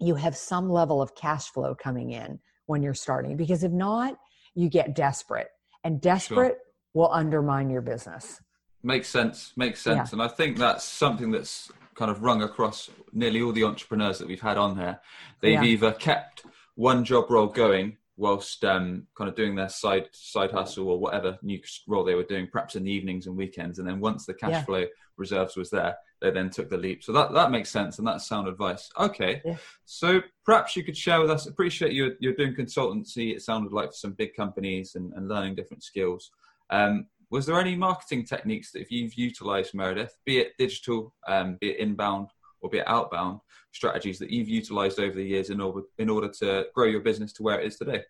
you 0.00 0.14
have 0.14 0.36
some 0.36 0.70
level 0.70 1.02
of 1.02 1.14
cash 1.14 1.48
flow 1.48 1.74
coming 1.74 2.12
in 2.12 2.38
when 2.66 2.82
you're 2.82 2.94
starting 2.94 3.36
because 3.36 3.64
if 3.64 3.72
not, 3.72 4.16
you 4.54 4.68
get 4.68 4.94
desperate 4.94 5.48
and 5.84 6.00
desperate 6.00 6.56
sure. 6.56 6.58
will 6.94 7.12
undermine 7.12 7.70
your 7.70 7.80
business. 7.80 8.40
Makes 8.82 9.08
sense. 9.08 9.52
Makes 9.56 9.80
sense. 9.80 10.10
Yeah. 10.10 10.12
And 10.12 10.22
I 10.22 10.28
think 10.28 10.56
that's 10.56 10.84
something 10.84 11.30
that's 11.30 11.70
kind 11.94 12.10
of 12.10 12.22
rung 12.22 12.42
across 12.42 12.90
nearly 13.12 13.42
all 13.42 13.52
the 13.52 13.64
entrepreneurs 13.64 14.18
that 14.18 14.28
we've 14.28 14.40
had 14.40 14.56
on 14.56 14.76
here. 14.76 15.00
They've 15.40 15.54
yeah. 15.54 15.64
either 15.64 15.92
kept 15.92 16.44
one 16.76 17.04
job 17.04 17.30
role 17.30 17.48
going 17.48 17.97
whilst 18.18 18.64
um, 18.64 19.06
kind 19.16 19.30
of 19.30 19.36
doing 19.36 19.54
their 19.54 19.68
side 19.68 20.08
side 20.12 20.50
hustle 20.50 20.88
or 20.88 20.98
whatever 20.98 21.38
new 21.40 21.60
role 21.86 22.04
they 22.04 22.16
were 22.16 22.24
doing, 22.24 22.48
perhaps 22.50 22.74
in 22.74 22.84
the 22.84 22.90
evenings 22.90 23.26
and 23.26 23.36
weekends. 23.36 23.78
And 23.78 23.88
then 23.88 24.00
once 24.00 24.26
the 24.26 24.34
cash 24.34 24.50
yeah. 24.50 24.64
flow 24.64 24.84
reserves 25.16 25.56
was 25.56 25.70
there, 25.70 25.96
they 26.20 26.32
then 26.32 26.50
took 26.50 26.68
the 26.68 26.76
leap. 26.76 27.04
So 27.04 27.12
that, 27.12 27.32
that 27.32 27.52
makes 27.52 27.70
sense, 27.70 27.98
and 27.98 28.06
that's 28.06 28.26
sound 28.26 28.48
advice. 28.48 28.90
Okay, 28.98 29.40
yeah. 29.44 29.56
so 29.84 30.20
perhaps 30.44 30.76
you 30.76 30.82
could 30.82 30.96
share 30.96 31.20
with 31.20 31.30
us. 31.30 31.46
Appreciate 31.46 31.92
you 31.92 32.16
you're 32.18 32.34
doing 32.34 32.54
consultancy. 32.54 33.34
It 33.34 33.42
sounded 33.42 33.72
like 33.72 33.90
for 33.90 33.96
some 33.96 34.12
big 34.12 34.34
companies 34.34 34.96
and, 34.96 35.12
and 35.14 35.28
learning 35.28 35.54
different 35.54 35.84
skills. 35.84 36.32
Um, 36.70 37.06
was 37.30 37.46
there 37.46 37.60
any 37.60 37.76
marketing 37.76 38.24
techniques 38.24 38.72
that 38.72 38.90
you've 38.90 39.14
utilized, 39.14 39.74
Meredith, 39.74 40.16
be 40.24 40.38
it 40.38 40.52
digital, 40.58 41.14
um, 41.28 41.58
be 41.60 41.70
it 41.70 41.78
inbound, 41.78 42.28
or 42.60 42.70
be 42.70 42.78
it 42.78 42.88
outbound 42.88 43.40
strategies 43.72 44.18
that 44.18 44.30
you've 44.30 44.48
utilized 44.48 44.98
over 44.98 45.14
the 45.14 45.24
years 45.24 45.50
in 45.50 45.60
order 45.60 45.82
in 45.98 46.08
order 46.08 46.28
to 46.28 46.66
grow 46.74 46.86
your 46.86 47.00
business 47.00 47.32
to 47.34 47.42
where 47.42 47.60
it 47.60 47.66
is 47.66 47.76
today? 47.76 48.02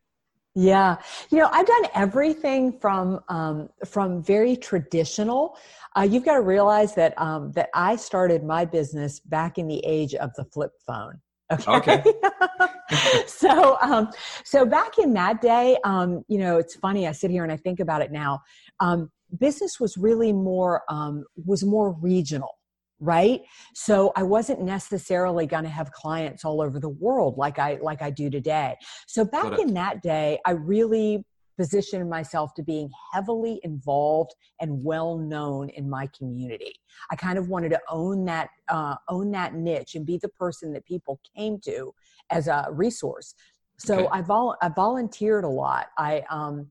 Yeah, 0.55 0.97
you 1.31 1.39
know, 1.39 1.49
I've 1.53 1.67
done 1.67 1.85
everything 1.95 2.79
from 2.81 3.21
um, 3.29 3.69
from 3.87 4.23
very 4.23 4.57
traditional. 4.57 5.57
Uh, 5.97 6.03
you've 6.03 6.25
got 6.25 6.35
to 6.35 6.43
realize 6.43 6.95
that 6.95 7.15
um, 7.21 7.53
that 7.53 7.69
I 7.75 7.97
started 7.97 8.43
my 8.43 8.65
business 8.65 9.21
back 9.21 9.59
in 9.59 9.69
the 9.69 9.81
age 9.85 10.15
of 10.15 10.31
the 10.35 10.45
flip 10.45 10.73
phone. 10.87 11.21
Okay. 11.51 11.73
okay. 11.73 12.05
so, 13.27 13.79
um, 13.81 14.11
so 14.45 14.67
back 14.67 14.99
in 14.99 15.15
that 15.15 15.41
day, 15.41 15.79
um, 15.85 16.23
you 16.29 16.39
know, 16.39 16.59
it's 16.59 16.77
funny. 16.77 17.07
I 17.07 17.13
sit 17.13 17.31
here 17.31 17.43
and 17.43 17.53
I 17.53 17.57
think 17.57 17.81
about 17.81 18.03
it 18.03 18.13
now. 18.13 18.41
Um, 18.81 19.11
business 19.39 19.81
was 19.81 19.97
really 19.97 20.33
more 20.33 20.83
um, 20.89 21.25
was 21.47 21.65
more 21.65 21.93
regional 21.93 22.58
right? 23.01 23.41
So 23.75 24.13
i 24.17 24.23
wasn't 24.23 24.61
necessarily 24.61 25.47
going 25.47 25.65
to 25.65 25.71
have 25.71 25.93
clients 25.93 26.45
all 26.45 26.61
over 26.61 26.81
the 26.81 26.89
world 26.89 27.37
like 27.37 27.59
i 27.59 27.79
like 27.81 28.03
i 28.03 28.11
do 28.11 28.31
today. 28.31 28.77
So 29.07 29.25
back 29.25 29.59
in 29.59 29.75
that 29.75 30.03
day 30.03 30.39
i 30.45 30.53
really 30.53 31.25
positioned 31.59 32.09
myself 32.09 32.55
to 32.55 32.63
being 32.63 32.89
heavily 33.13 33.61
involved 33.65 34.35
and 34.61 34.83
well 34.83 35.19
known 35.19 35.69
in 35.71 35.91
my 35.91 36.09
community. 36.17 36.73
I 37.11 37.17
kind 37.17 37.37
of 37.37 37.49
wanted 37.49 37.71
to 37.71 37.81
own 37.91 38.25
that 38.27 38.49
uh, 38.69 38.95
own 39.09 39.33
that 39.33 39.55
niche 39.55 39.97
and 39.97 40.07
be 40.07 40.19
the 40.19 40.29
person 40.29 40.73
that 40.73 40.87
people 40.87 41.21
came 41.37 41.59
to 41.65 41.93
as 42.31 42.47
a 42.47 42.69
resource. 42.71 43.35
So 43.79 43.95
okay. 43.95 44.09
I, 44.13 44.23
vol- 44.23 44.57
I 44.63 44.69
volunteered 44.69 45.45
a 45.45 45.49
lot. 45.49 45.89
I 45.99 46.25
um, 46.31 46.69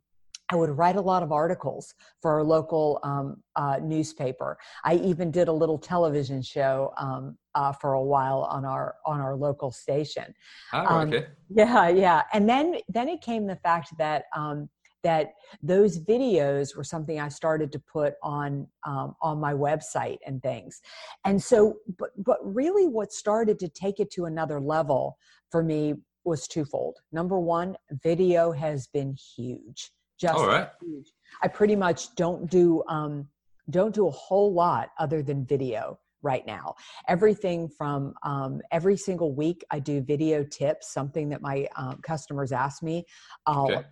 I 0.49 0.55
would 0.55 0.69
write 0.69 0.95
a 0.95 1.01
lot 1.01 1.23
of 1.23 1.31
articles 1.31 1.93
for 2.21 2.31
our 2.31 2.43
local 2.43 2.99
um, 3.03 3.43
uh, 3.55 3.79
newspaper. 3.81 4.57
I 4.83 4.95
even 4.95 5.29
did 5.29 5.47
a 5.47 5.51
little 5.51 5.77
television 5.77 6.41
show 6.41 6.93
um, 6.97 7.38
uh, 7.55 7.73
for 7.73 7.93
a 7.93 8.03
while 8.03 8.43
on 8.43 8.63
our 8.63 8.95
on 9.05 9.19
our 9.19 9.36
local 9.36 9.71
station. 9.71 10.33
Oh, 10.73 10.86
um, 10.86 11.10
okay. 11.10 11.27
Yeah, 11.49 11.89
yeah. 11.89 12.23
And 12.33 12.47
then 12.47 12.77
then 12.88 13.10
it 13.10 13.21
came 13.21 13.45
the 13.45 13.57
fact 13.57 13.89
that 13.97 14.25
um, 14.36 14.69
that 15.03 15.33
those 15.62 15.99
videos 15.99 16.75
were 16.75 16.83
something 16.83 17.19
I 17.19 17.29
started 17.29 17.71
to 17.73 17.79
put 17.79 18.15
on 18.23 18.67
um, 18.86 19.15
on 19.21 19.39
my 19.39 19.53
website 19.53 20.17
and 20.25 20.41
things. 20.41 20.81
And 21.25 21.41
so, 21.41 21.75
but 21.99 22.12
but 22.23 22.38
really, 22.41 22.88
what 22.88 23.12
started 23.12 23.60
to 23.60 23.67
take 23.67 23.99
it 23.99 24.12
to 24.12 24.25
another 24.25 24.62
level 24.62 25.17
for 25.51 25.62
me 25.62 25.95
was 26.23 26.47
twofold. 26.47 26.97
Number 27.12 27.39
one, 27.39 27.77
video 28.03 28.51
has 28.51 28.88
been 28.88 29.15
huge 29.36 29.91
just 30.19 30.36
All 30.36 30.47
right. 30.47 30.69
huge. 30.82 31.12
I 31.41 31.47
pretty 31.47 31.75
much 31.75 32.15
don't 32.15 32.49
do 32.49 32.84
um, 32.88 33.27
don't 33.69 33.93
do 33.93 34.08
a 34.08 34.12
whole 34.12 34.53
lot 34.53 34.89
other 34.97 35.21
than 35.21 35.45
video 35.45 35.99
right 36.23 36.45
now. 36.47 36.75
Everything 37.08 37.69
from 37.69 38.13
um, 38.23 38.62
every 38.71 38.97
single 38.97 39.34
week, 39.34 39.63
I 39.71 39.80
do 39.80 40.01
video 40.01 40.43
tips, 40.43 40.91
something 40.91 41.30
that 41.30 41.41
my 41.41 41.67
um, 41.75 41.99
customers 42.01 42.51
ask 42.51 42.82
me. 42.82 43.06
I'll 43.45 43.71
okay. 43.71 43.84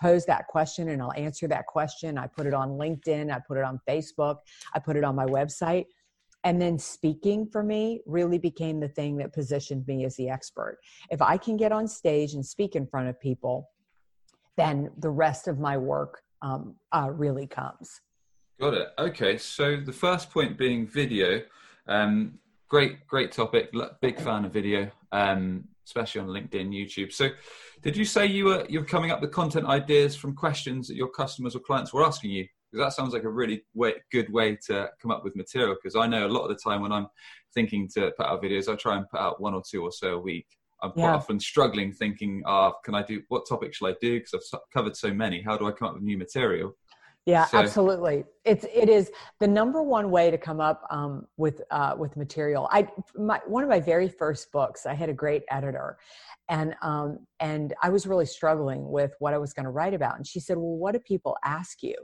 pose 0.00 0.24
that 0.26 0.46
question 0.46 0.90
and 0.90 1.02
I'll 1.02 1.12
answer 1.14 1.48
that 1.48 1.66
question. 1.66 2.18
I 2.18 2.28
put 2.28 2.46
it 2.46 2.54
on 2.54 2.70
LinkedIn, 2.70 3.32
I 3.32 3.40
put 3.46 3.58
it 3.58 3.64
on 3.64 3.80
Facebook, 3.88 4.36
I 4.74 4.78
put 4.78 4.96
it 4.96 5.04
on 5.04 5.14
my 5.16 5.26
website. 5.26 5.86
And 6.44 6.60
then 6.60 6.78
speaking 6.78 7.46
for 7.46 7.62
me 7.62 8.00
really 8.04 8.38
became 8.38 8.80
the 8.80 8.88
thing 8.88 9.16
that 9.18 9.32
positioned 9.32 9.86
me 9.86 10.04
as 10.04 10.16
the 10.16 10.28
expert. 10.28 10.78
If 11.10 11.22
I 11.22 11.36
can 11.36 11.56
get 11.56 11.72
on 11.72 11.86
stage 11.86 12.34
and 12.34 12.44
speak 12.44 12.74
in 12.74 12.86
front 12.86 13.08
of 13.08 13.20
people, 13.20 13.68
then 14.56 14.90
the 14.98 15.10
rest 15.10 15.48
of 15.48 15.58
my 15.58 15.76
work 15.76 16.22
um, 16.42 16.74
uh, 16.92 17.10
really 17.12 17.46
comes. 17.46 18.00
Got 18.60 18.74
it. 18.74 18.88
Okay, 18.98 19.38
so 19.38 19.76
the 19.76 19.92
first 19.92 20.30
point 20.30 20.58
being 20.58 20.86
video. 20.86 21.42
Um, 21.88 22.38
great, 22.68 23.06
great 23.06 23.32
topic. 23.32 23.72
Big 24.00 24.20
fan 24.20 24.44
of 24.44 24.52
video, 24.52 24.90
um, 25.10 25.64
especially 25.86 26.20
on 26.20 26.28
LinkedIn, 26.28 26.68
YouTube. 26.68 27.12
So, 27.12 27.30
did 27.82 27.96
you 27.96 28.04
say 28.04 28.26
you 28.26 28.46
were 28.46 28.66
you're 28.68 28.84
coming 28.84 29.10
up 29.10 29.20
with 29.20 29.32
content 29.32 29.66
ideas 29.66 30.14
from 30.14 30.34
questions 30.34 30.88
that 30.88 30.96
your 30.96 31.08
customers 31.08 31.56
or 31.56 31.60
clients 31.60 31.92
were 31.92 32.04
asking 32.04 32.30
you? 32.30 32.46
Because 32.70 32.86
that 32.86 32.92
sounds 32.94 33.12
like 33.12 33.24
a 33.24 33.28
really 33.28 33.64
way, 33.74 33.94
good 34.10 34.32
way 34.32 34.56
to 34.66 34.88
come 35.00 35.10
up 35.10 35.24
with 35.24 35.36
material. 35.36 35.74
Because 35.74 35.96
I 35.96 36.06
know 36.06 36.26
a 36.26 36.28
lot 36.28 36.44
of 36.44 36.48
the 36.48 36.62
time 36.62 36.82
when 36.82 36.92
I'm 36.92 37.08
thinking 37.54 37.88
to 37.94 38.12
put 38.16 38.26
out 38.26 38.42
videos, 38.42 38.72
I 38.72 38.76
try 38.76 38.96
and 38.96 39.08
put 39.08 39.20
out 39.20 39.40
one 39.40 39.54
or 39.54 39.62
two 39.68 39.82
or 39.82 39.92
so 39.92 40.14
a 40.14 40.20
week. 40.20 40.46
I'm 40.82 40.90
quite 40.92 41.02
yeah. 41.02 41.14
often 41.14 41.38
struggling 41.38 41.92
thinking, 41.92 42.42
ah, 42.44 42.72
oh, 42.72 42.78
can 42.84 42.94
I 42.94 43.02
do, 43.02 43.22
what 43.28 43.48
topic 43.48 43.72
shall 43.72 43.88
I 43.88 43.94
do? 44.00 44.18
Because 44.18 44.50
I've 44.54 44.60
covered 44.72 44.96
so 44.96 45.12
many. 45.14 45.40
How 45.40 45.56
do 45.56 45.66
I 45.68 45.72
come 45.72 45.88
up 45.88 45.94
with 45.94 46.02
new 46.02 46.18
material? 46.18 46.76
Yeah, 47.24 47.46
so. 47.46 47.58
absolutely. 47.58 48.24
It's 48.44 48.64
it 48.64 48.88
is 48.88 49.12
the 49.38 49.46
number 49.46 49.80
one 49.80 50.10
way 50.10 50.28
to 50.28 50.36
come 50.36 50.60
up 50.60 50.82
um, 50.90 51.26
with 51.36 51.62
uh, 51.70 51.94
with 51.96 52.16
material. 52.16 52.68
I 52.72 52.88
my 53.14 53.40
one 53.46 53.62
of 53.62 53.70
my 53.70 53.78
very 53.78 54.08
first 54.08 54.50
books. 54.50 54.86
I 54.86 54.94
had 54.94 55.08
a 55.08 55.12
great 55.12 55.44
editor, 55.48 55.98
and 56.48 56.74
um, 56.82 57.20
and 57.38 57.74
I 57.80 57.90
was 57.90 58.08
really 58.08 58.26
struggling 58.26 58.90
with 58.90 59.12
what 59.20 59.34
I 59.34 59.38
was 59.38 59.52
going 59.52 59.66
to 59.66 59.70
write 59.70 59.94
about. 59.94 60.16
And 60.16 60.26
she 60.26 60.40
said, 60.40 60.56
"Well, 60.56 60.76
what 60.76 60.94
do 60.94 60.98
people 60.98 61.36
ask 61.44 61.80
you?" 61.84 61.94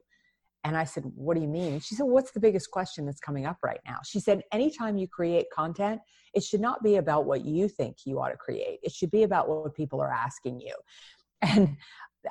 And 0.69 0.77
I 0.77 0.85
said, 0.85 1.05
What 1.15 1.35
do 1.35 1.41
you 1.41 1.49
mean? 1.49 1.73
And 1.73 1.83
she 1.83 1.95
said, 1.95 2.05
What's 2.05 2.31
the 2.31 2.41
biggest 2.41 2.71
question 2.71 3.07
that's 3.07 3.21
coming 3.21 3.47
up 3.47 3.57
right 3.65 3.81
now? 3.87 4.01
She 4.05 4.21
said, 4.21 4.43
Anytime 4.53 4.99
you 4.99 5.09
create 5.09 5.47
content, 5.51 6.03
it 6.35 6.45
should 6.45 6.61
not 6.61 6.83
be 6.83 6.97
about 6.97 7.25
what 7.25 7.43
you 7.43 7.69
think 7.69 7.97
you 8.05 8.21
ought 8.21 8.29
to 8.29 8.37
create. 8.37 8.79
It 8.83 8.93
should 8.93 9.11
be 9.11 9.23
about 9.23 9.49
what 9.49 9.75
people 9.75 9.99
are 10.03 10.13
asking 10.13 10.61
you. 10.61 10.75
And 11.41 11.77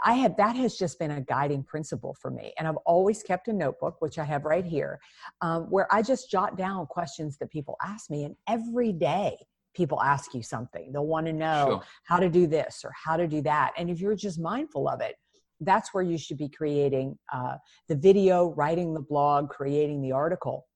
I 0.04 0.14
have 0.16 0.38
that 0.38 0.56
has 0.56 0.76
just 0.76 1.00
been 1.00 1.12
a 1.12 1.22
guiding 1.22 1.64
principle 1.64 2.16
for 2.22 2.30
me. 2.30 2.54
And 2.60 2.68
I've 2.68 2.78
always 2.86 3.24
kept 3.24 3.48
a 3.48 3.54
notebook, 3.54 3.96
which 4.02 4.20
I 4.20 4.24
have 4.26 4.46
right 4.46 4.66
here, 4.66 5.00
um, 5.42 5.64
where 5.72 5.88
I 5.92 6.04
just 6.04 6.30
jot 6.30 6.58
down 6.58 6.86
questions 6.86 7.38
that 7.40 7.50
people 7.50 7.76
ask 7.82 8.12
me. 8.12 8.26
And 8.26 8.36
every 8.48 8.92
day, 8.92 9.38
people 9.74 10.00
ask 10.02 10.36
you 10.36 10.44
something. 10.44 10.92
They'll 10.92 11.08
want 11.08 11.26
to 11.26 11.34
know 11.34 11.66
sure. 11.70 11.84
how 12.04 12.18
to 12.20 12.30
do 12.30 12.46
this 12.46 12.82
or 12.84 12.92
how 12.92 13.18
to 13.18 13.28
do 13.28 13.42
that. 13.44 13.72
And 13.78 13.90
if 13.90 14.00
you're 14.00 14.16
just 14.16 14.40
mindful 14.40 14.88
of 14.88 15.02
it, 15.02 15.16
that's 15.62 15.94
where 15.94 16.04
you 16.04 16.18
should 16.18 16.38
be 16.38 16.50
creating 16.50 17.18
uh, 17.34 17.58
the 17.88 17.96
video, 17.96 18.54
writing 18.54 18.94
the 18.94 19.02
blog, 19.02 19.50
creating 19.50 20.02
the 20.02 20.12
article, 20.12 20.68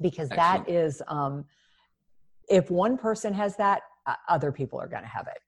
because 0.00 0.30
Excellent. 0.30 0.66
that 0.66 0.72
is, 0.72 1.02
um, 1.08 1.44
if 2.48 2.70
one 2.70 2.96
person 2.96 3.32
has 3.32 3.56
that, 3.56 3.82
uh, 4.06 4.14
other 4.28 4.52
people 4.52 4.80
are 4.80 4.88
going 4.88 5.02
to 5.02 5.08
have 5.08 5.26
it. 5.26 5.38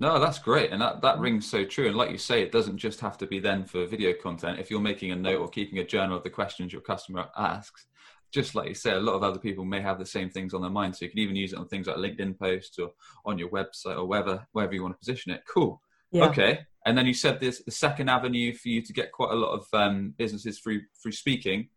No, 0.00 0.20
that's 0.20 0.38
great. 0.38 0.70
And 0.70 0.80
that, 0.80 1.02
that 1.02 1.14
mm-hmm. 1.14 1.22
rings 1.22 1.50
so 1.50 1.64
true. 1.64 1.88
And 1.88 1.96
like 1.96 2.10
you 2.10 2.18
say, 2.18 2.42
it 2.42 2.52
doesn't 2.52 2.78
just 2.78 3.00
have 3.00 3.18
to 3.18 3.26
be 3.26 3.40
then 3.40 3.64
for 3.64 3.84
video 3.86 4.12
content. 4.12 4.60
If 4.60 4.70
you're 4.70 4.80
making 4.80 5.10
a 5.10 5.16
note 5.16 5.40
or 5.40 5.48
keeping 5.48 5.78
a 5.78 5.84
journal 5.84 6.16
of 6.16 6.22
the 6.22 6.30
questions 6.30 6.72
your 6.72 6.82
customer 6.82 7.28
asks, 7.36 7.86
just 8.30 8.54
like 8.54 8.68
you 8.68 8.74
say, 8.74 8.92
a 8.92 9.00
lot 9.00 9.14
of 9.14 9.22
other 9.22 9.38
people 9.38 9.64
may 9.64 9.80
have 9.80 9.98
the 9.98 10.06
same 10.06 10.30
things 10.30 10.54
on 10.54 10.60
their 10.60 10.70
mind. 10.70 10.94
So 10.94 11.04
you 11.04 11.10
can 11.10 11.18
even 11.18 11.34
use 11.34 11.52
it 11.52 11.58
on 11.58 11.66
things 11.66 11.86
like 11.86 11.96
LinkedIn 11.96 12.38
posts 12.38 12.78
or 12.78 12.90
on 13.24 13.38
your 13.38 13.48
website 13.48 13.96
or 13.96 14.04
wherever, 14.04 14.46
wherever 14.52 14.74
you 14.74 14.82
want 14.82 14.94
to 14.94 14.98
position 14.98 15.32
it. 15.32 15.42
Cool. 15.52 15.80
Yeah. 16.10 16.26
Okay. 16.28 16.60
And 16.86 16.96
then 16.96 17.06
you 17.06 17.14
said 17.14 17.40
this 17.40 17.62
the 17.62 17.70
second 17.70 18.08
avenue 18.08 18.54
for 18.54 18.68
you 18.68 18.80
to 18.82 18.92
get 18.92 19.12
quite 19.12 19.32
a 19.32 19.36
lot 19.36 19.52
of 19.52 19.66
um, 19.72 20.14
businesses 20.16 20.58
through 20.58 20.82
through 21.02 21.12
speaking. 21.12 21.68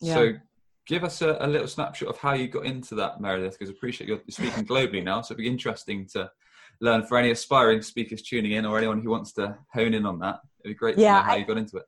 Yeah. 0.00 0.14
So 0.14 0.32
give 0.86 1.04
us 1.04 1.20
a, 1.20 1.36
a, 1.40 1.46
little 1.46 1.66
snapshot 1.66 2.08
of 2.08 2.18
how 2.18 2.32
you 2.32 2.48
got 2.48 2.64
into 2.64 2.94
that, 2.94 3.20
Meredith, 3.20 3.58
because 3.58 3.68
I 3.68 3.72
appreciate 3.72 4.08
you're 4.08 4.20
speaking 4.30 4.64
globally 4.66 5.02
now. 5.02 5.20
So 5.20 5.32
it'd 5.32 5.38
be 5.42 5.48
interesting 5.48 6.06
to 6.12 6.30
learn 6.80 7.04
for 7.04 7.18
any 7.18 7.30
aspiring 7.30 7.82
speakers 7.82 8.22
tuning 8.22 8.52
in 8.52 8.64
or 8.64 8.78
anyone 8.78 9.00
who 9.00 9.10
wants 9.10 9.32
to 9.34 9.58
hone 9.72 9.94
in 9.94 10.06
on 10.06 10.18
that. 10.20 10.40
It'd 10.64 10.74
be 10.74 10.78
great 10.78 10.96
yeah, 10.96 11.14
to 11.14 11.18
know 11.20 11.24
how 11.24 11.32
I, 11.34 11.36
you 11.36 11.46
got 11.46 11.58
into 11.58 11.78
it. 11.78 11.84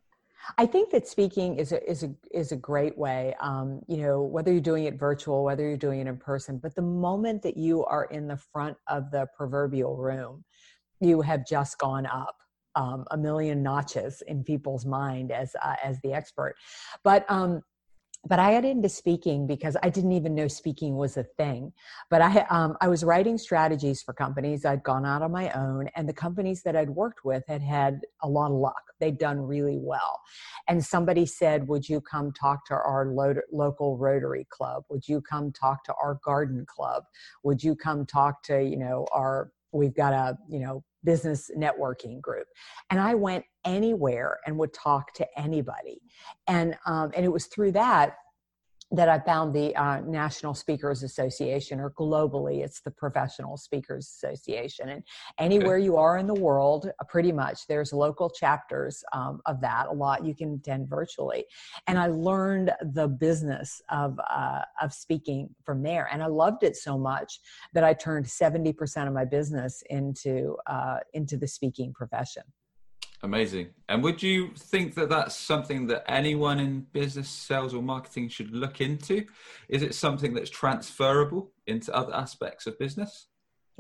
I 0.57 0.67
think 0.67 0.91
that 0.91 1.07
speaking 1.07 1.59
is 1.59 1.73
a 1.73 1.91
is 1.91 2.05
a 2.05 2.15
is 2.33 2.53
a 2.53 2.57
great 2.57 2.97
way. 2.97 3.35
Um, 3.41 3.81
you 3.87 3.99
know, 3.99 4.23
whether 4.23 4.51
you're 4.51 4.61
doing 4.61 4.85
it 4.85 4.99
virtual, 4.99 5.45
whether 5.45 5.67
you're 5.67 5.77
doing 5.77 6.01
it 6.01 6.07
in 6.07 6.17
person, 6.17 6.59
but 6.59 6.75
the 6.75 6.83
moment 6.83 7.43
that 7.43 7.57
you 7.57 7.85
are 7.85 8.05
in 8.05 8.27
the 8.27 8.37
front 8.37 8.77
of 8.87 9.11
the 9.11 9.27
proverbial 9.37 9.97
room, 9.97 10.45
you 11.01 11.23
have 11.23 11.47
just 11.47 11.79
gone 11.79 12.07
up 12.07 12.37
um, 12.75 13.05
a 13.11 13.17
million 13.17 13.63
notches 13.63 14.23
in 14.27 14.45
people's 14.45 14.87
mind 14.87 15.33
as 15.33 15.55
uh, 15.63 15.77
as 15.83 16.01
the 16.03 16.13
expert. 16.13 16.55
But 17.03 17.25
um, 17.29 17.63
but 18.27 18.39
I 18.39 18.53
got 18.53 18.65
into 18.65 18.89
speaking 18.89 19.47
because 19.47 19.77
I 19.83 19.91
didn't 19.91 20.13
even 20.13 20.35
know 20.35 20.49
speaking 20.49 20.97
was 20.97 21.17
a 21.17 21.23
thing. 21.23 21.73
But 22.11 22.21
I 22.21 22.47
um, 22.51 22.77
I 22.81 22.89
was 22.89 23.05
writing 23.05 23.39
strategies 23.39 24.03
for 24.03 24.13
companies. 24.13 24.65
I'd 24.65 24.83
gone 24.83 25.07
out 25.07 25.23
on 25.23 25.33
my 25.33 25.51
own, 25.53 25.89
and 25.97 26.09
the 26.09 26.13
companies 26.13 26.63
that 26.65 26.77
I'd 26.77 26.91
worked 26.91 27.25
with 27.25 27.45
had 27.49 27.63
had 27.63 28.01
a 28.23 28.29
lot 28.29 28.51
of 28.51 28.59
luck. 28.59 28.83
They'd 29.01 29.19
done 29.19 29.41
really 29.41 29.79
well. 29.81 30.21
And 30.69 30.85
somebody 30.85 31.27
said, 31.27 31.69
"Would 31.69 31.89
you 31.89 32.01
come 32.01 32.33
talk 32.33 32.65
to 32.67 32.75
our 32.75 33.07
lo- 33.07 33.43
local 33.53 33.97
Rotary 33.97 34.47
Club? 34.51 34.85
Would 34.91 35.09
you 35.09 35.21
come 35.21 35.53
talk 35.53 35.85
to 35.85 35.95
our 35.95 36.19
garden 36.25 36.67
club? 36.69 37.05
Would 37.45 37.63
you 37.63 37.75
come 37.77 38.05
talk 38.05 38.43
to 38.45 38.63
you 38.63 38.77
know 38.77 39.07
our 39.13 39.51
We've 39.73 39.95
got 39.95 40.13
a, 40.15 40.39
you 40.49 40.61
know, 40.61 40.83
business 41.05 41.51
networking 41.57 42.21
group. 42.21 42.47
And 42.91 43.01
i 43.01 43.15
went 43.15 43.45
anywhere 43.65 44.39
and 44.47 44.59
would 44.59 44.73
talk 44.73 45.13
to 45.15 45.27
anybody. 45.37 46.01
And 46.47 46.77
um, 46.87 47.13
and 47.15 47.25
it 47.25 47.33
was 47.33 47.47
through 47.47 47.73
that 47.73 48.17
that 48.91 49.09
I 49.09 49.19
found 49.19 49.55
the 49.55 49.77
uh, 49.77 50.01
National 50.01 50.55
Speakers 50.55 51.03
Association, 51.03 51.79
or 51.79 51.91
globally, 51.91 52.65
it's 52.65 52.81
the 52.81 52.91
Professional 52.91 53.59
Speakers 53.59 54.07
Association. 54.07 54.89
And 54.89 55.03
anywhere 55.39 55.77
okay. 55.77 55.85
you 55.85 55.97
are 55.99 56.17
in 56.17 56.27
the 56.27 56.35
world, 56.35 56.91
uh, 56.99 57.05
pretty 57.05 57.31
much, 57.31 57.67
there's 57.67 57.93
local 57.93 58.31
chapters 58.31 59.05
um, 59.13 59.43
of 59.45 59.61
that. 59.61 59.89
A 59.89 59.93
lot 59.93 60.25
you 60.25 60.35
can 60.35 60.55
attend 60.55 60.89
virtually. 60.89 61.45
And 61.87 61.99
I 61.99 62.07
learned 62.07 62.73
the 62.81 63.09
business 63.09 63.83
of 63.91 64.19
uh, 64.31 64.63
of 64.81 64.95
speaking 64.95 65.51
from 65.65 65.83
there, 65.83 66.09
and 66.11 66.23
I 66.23 66.27
loved 66.27 66.63
it 66.63 66.75
so 66.75 66.97
much 66.97 67.41
that 67.75 67.85
I 67.85 67.93
turned 67.93 68.27
seventy 68.27 68.73
percent 68.73 69.07
of 69.07 69.15
my 69.15 69.27
business 69.27 69.83
into 69.91 70.57
uh, 70.67 70.99
into 71.13 71.37
the 71.37 71.47
speaking 71.47 71.93
profession. 71.93 72.43
Amazing. 73.23 73.71
And 73.89 74.03
would 74.05 74.23
you 74.23 74.51
think 74.57 74.95
that 74.95 75.09
that's 75.09 75.35
something 75.35 75.87
that 75.89 76.05
anyone 76.11 76.61
in 76.61 76.87
business, 76.93 77.29
sales, 77.29 77.75
or 77.75 77.83
marketing 77.83 78.29
should 78.29 78.53
look 78.53 78.81
into? 78.81 79.25
Is 79.69 79.83
it 79.83 79.95
something 79.95 80.35
that's 80.35 80.51
transferable 80.51 81.51
into 81.67 81.95
other 81.95 82.15
aspects 82.15 82.67
of 82.67 82.79
business? 82.79 83.28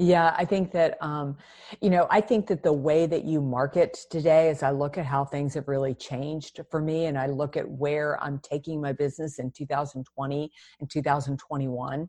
Yeah, 0.01 0.33
I 0.39 0.45
think 0.45 0.71
that, 0.73 0.97
um, 1.01 1.37
you 1.81 1.91
know, 1.91 2.07
I 2.09 2.21
think 2.21 2.47
that 2.47 2.63
the 2.63 2.73
way 2.73 3.07
that 3.07 3.25
you 3.25 3.41
market 3.41 3.99
today, 4.11 4.49
as 4.49 4.63
I 4.63 4.71
look 4.71 4.97
at 4.97 5.05
how 5.05 5.25
things 5.25 5.55
have 5.55 5.67
really 5.67 5.93
changed 5.93 6.61
for 6.71 6.81
me, 6.81 7.07
and 7.07 7.19
I 7.19 7.27
look 7.27 7.57
at 7.57 7.69
where 7.69 8.23
I'm 8.23 8.39
taking 8.39 8.81
my 8.81 8.93
business 8.93 9.41
in 9.41 9.51
2020 9.51 10.53
and 10.79 10.89
2021, 10.89 12.09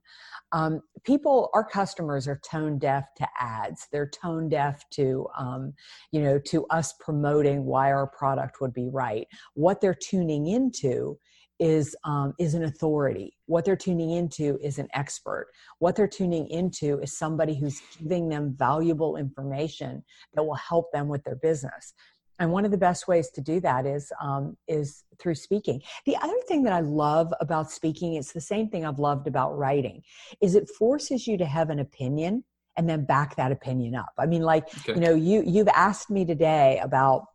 um, 0.52 0.82
people, 1.04 1.50
our 1.56 1.64
customers 1.64 2.28
are 2.28 2.40
tone 2.48 2.78
deaf 2.78 3.06
to 3.18 3.28
ads. 3.40 3.88
They're 3.92 4.10
tone 4.10 4.50
deaf 4.50 4.88
to, 4.92 5.28
um, 5.36 5.74
you 6.12 6.22
know, 6.22 6.38
to 6.46 6.68
us 6.68 6.94
promoting 7.00 7.66
why 7.66 7.92
our 7.92 8.06
product 8.06 8.62
would 8.62 8.74
be 8.74 8.88
right. 8.88 9.28
What 9.56 9.82
they're 9.82 9.96
tuning 9.96 10.46
into 10.46 11.18
is 11.60 11.96
um, 12.04 12.34
is 12.40 12.54
an 12.54 12.64
authority. 12.64 13.36
What 13.46 13.66
they're 13.66 13.76
tuning 13.76 14.12
into 14.12 14.58
is 14.62 14.80
an 14.80 14.88
expert. 14.94 15.48
What 15.80 15.96
they're 15.96 16.08
tuning 16.08 16.48
into 16.50 17.00
is 17.00 17.18
somebody 17.18 17.56
who's 17.56 17.82
giving 18.02 18.30
them 18.30 18.56
valuable 18.58 19.18
information 19.18 20.04
that 20.34 20.44
will 20.44 20.56
help 20.56 20.92
them 20.92 21.08
with 21.08 21.24
their 21.24 21.36
business. 21.36 21.94
And 22.40 22.52
one 22.54 22.64
of 22.64 22.72
the 22.72 22.78
best 22.78 23.08
ways 23.08 23.30
to 23.32 23.42
do 23.42 23.60
that 23.60 23.86
is 23.86 24.12
um, 24.22 24.58
is 24.68 25.04
through 25.20 25.36
speaking. 25.36 25.82
The 26.06 26.16
other 26.18 26.40
thing 26.48 26.64
that 26.64 26.74
I 26.74 26.80
love 26.80 27.34
about 27.42 27.70
speaking, 27.70 28.14
it's 28.16 28.32
the 28.32 28.42
same 28.42 28.70
thing 28.70 28.86
I've 28.86 29.00
loved 29.00 29.28
about 29.28 29.58
writing, 29.58 30.02
is 30.42 30.56
it 30.56 30.70
forces 30.70 31.28
you 31.28 31.38
to 31.38 31.46
have 31.46 31.70
an 31.70 31.80
opinion 31.80 32.46
and 32.78 32.90
then 32.90 33.04
back 33.04 33.36
that 33.36 33.52
opinion 33.52 33.94
up. 33.94 34.14
I 34.18 34.26
mean, 34.26 34.42
like 34.42 34.70
okay. 34.80 34.94
you 34.94 35.02
know, 35.02 35.14
you 35.14 35.44
you've 35.46 35.68
asked 35.68 36.10
me 36.10 36.24
today 36.24 36.80
about 36.82 37.26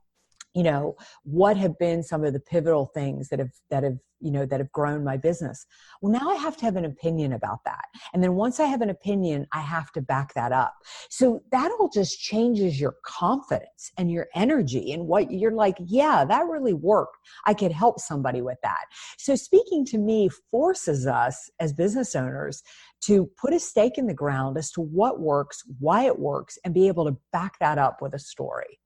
you 0.55 0.62
know 0.62 0.97
what 1.25 1.57
have 1.57 1.79
been 1.79 2.03
some 2.03 2.25
of 2.25 2.33
the 2.33 2.40
pivotal 2.40 2.87
things 2.87 3.29
that 3.29 3.40
have 3.40 3.51
that 3.71 3.83
have 3.83 3.99
you 4.21 4.31
know 4.31 4.47
that 4.47 4.61
have 4.61 4.73
grown 4.73 5.05
my 5.05 5.17
business? 5.17 5.67
Well 6.01 6.12
now 6.12 6.31
i 6.31 6.37
have 6.37 6.57
to 6.59 6.64
have 6.64 6.77
an 6.77 6.85
opinion 6.85 7.33
about 7.33 7.59
that. 7.64 7.85
And 8.14 8.23
then 8.23 8.35
once 8.35 8.61
i 8.61 8.64
have 8.67 8.81
an 8.81 8.90
opinion 8.90 9.47
i 9.53 9.61
have 9.61 9.90
to 9.93 10.01
back 10.01 10.33
that 10.35 10.53
up. 10.53 10.75
So 11.11 11.43
that 11.51 11.71
all 11.79 11.90
just 11.93 12.21
changes 12.21 12.81
your 12.81 12.95
confidence 13.05 13.90
and 13.99 14.11
your 14.11 14.29
energy 14.35 14.93
and 14.93 15.07
what 15.07 15.31
you're 15.31 15.53
like 15.53 15.77
yeah 15.85 16.25
that 16.25 16.47
really 16.47 16.73
worked. 16.73 17.17
I 17.47 17.55
could 17.55 17.73
help 17.73 18.01
somebody 18.01 18.40
with 18.40 18.59
that. 18.62 18.85
So 19.19 19.35
speaking 19.35 19.85
to 19.87 19.99
me 19.99 20.31
forces 20.51 21.07
us 21.07 21.51
as 21.61 21.73
business 21.73 22.14
owners 22.14 22.62
to 23.03 23.29
put 23.37 23.53
a 23.53 23.59
stake 23.59 23.99
in 23.99 24.07
the 24.07 24.14
ground 24.14 24.57
as 24.57 24.71
to 24.71 24.81
what 24.81 25.21
works 25.21 25.62
why 25.81 26.05
it 26.07 26.19
works 26.19 26.59
and 26.64 26.73
be 26.73 26.87
able 26.87 27.05
to 27.07 27.17
back 27.33 27.59
that 27.59 27.77
up 27.77 28.01
with 28.01 28.14
a 28.14 28.19
story. 28.21 28.79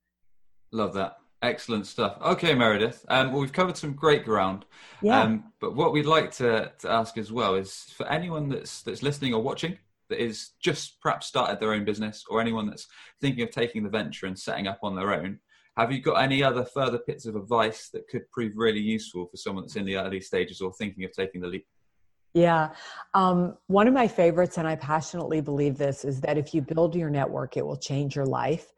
Love 0.73 0.95
that 0.95 1.17
Excellent 1.41 1.87
stuff. 1.87 2.19
Okay, 2.21 2.53
Meredith. 2.53 3.05
Um, 3.09 3.31
well, 3.31 3.41
we've 3.41 3.53
covered 3.53 3.77
some 3.77 3.93
great 3.93 4.25
ground. 4.25 4.65
Yeah. 5.03 5.21
Um, 5.21 5.53
but 5.61 5.77
what 5.77 5.93
we'd 5.93 6.07
like 6.07 6.33
to, 6.33 6.73
to 6.81 6.91
ask 6.91 7.17
as 7.17 7.31
well 7.31 7.55
is 7.55 7.85
for 7.97 8.09
anyone 8.09 8.49
that's 8.49 8.83
that's 8.83 9.05
listening 9.05 9.35
or 9.35 9.43
watching 9.43 9.79
that 10.09 10.21
is 10.21 10.51
just 10.61 11.01
perhaps 11.01 11.27
started 11.27 11.61
their 11.61 11.73
own 11.73 11.85
business, 11.85 12.25
or 12.29 12.41
anyone 12.41 12.67
that's 12.67 12.89
thinking 13.21 13.45
of 13.45 13.51
taking 13.51 13.85
the 13.85 13.91
venture 13.91 14.27
and 14.27 14.39
setting 14.39 14.67
up 14.67 14.81
on 14.83 14.97
their 14.97 15.13
own, 15.13 15.39
have 15.77 15.93
you 15.93 16.01
got 16.01 16.15
any 16.15 16.43
other 16.43 16.65
further 16.65 16.99
bits 17.07 17.25
of 17.25 17.37
advice 17.37 17.89
that 17.93 18.09
could 18.09 18.29
prove 18.33 18.55
really 18.57 18.81
useful 18.81 19.27
for 19.27 19.37
someone 19.37 19.65
that's 19.65 19.77
in 19.77 19.85
the 19.85 19.97
early 19.97 20.21
stages 20.21 20.61
or 20.61 20.73
thinking 20.73 21.05
of 21.05 21.13
taking 21.13 21.41
the 21.41 21.47
leap? 21.47 21.67
Yeah. 22.35 22.71
Um, 23.15 23.57
one 23.69 23.87
of 23.87 23.95
my 23.95 24.09
favorites, 24.09 24.59
and 24.59 24.67
I 24.67 24.75
passionately 24.77 25.41
believe 25.41 25.79
this, 25.79 26.05
is 26.05 26.21
that 26.23 26.37
if 26.37 26.53
you 26.53 26.63
build 26.63 26.97
your 26.97 27.11
network, 27.11 27.57
it 27.57 27.65
will 27.65 27.77
change 27.77 28.17
your 28.17 28.27
life 28.27 28.73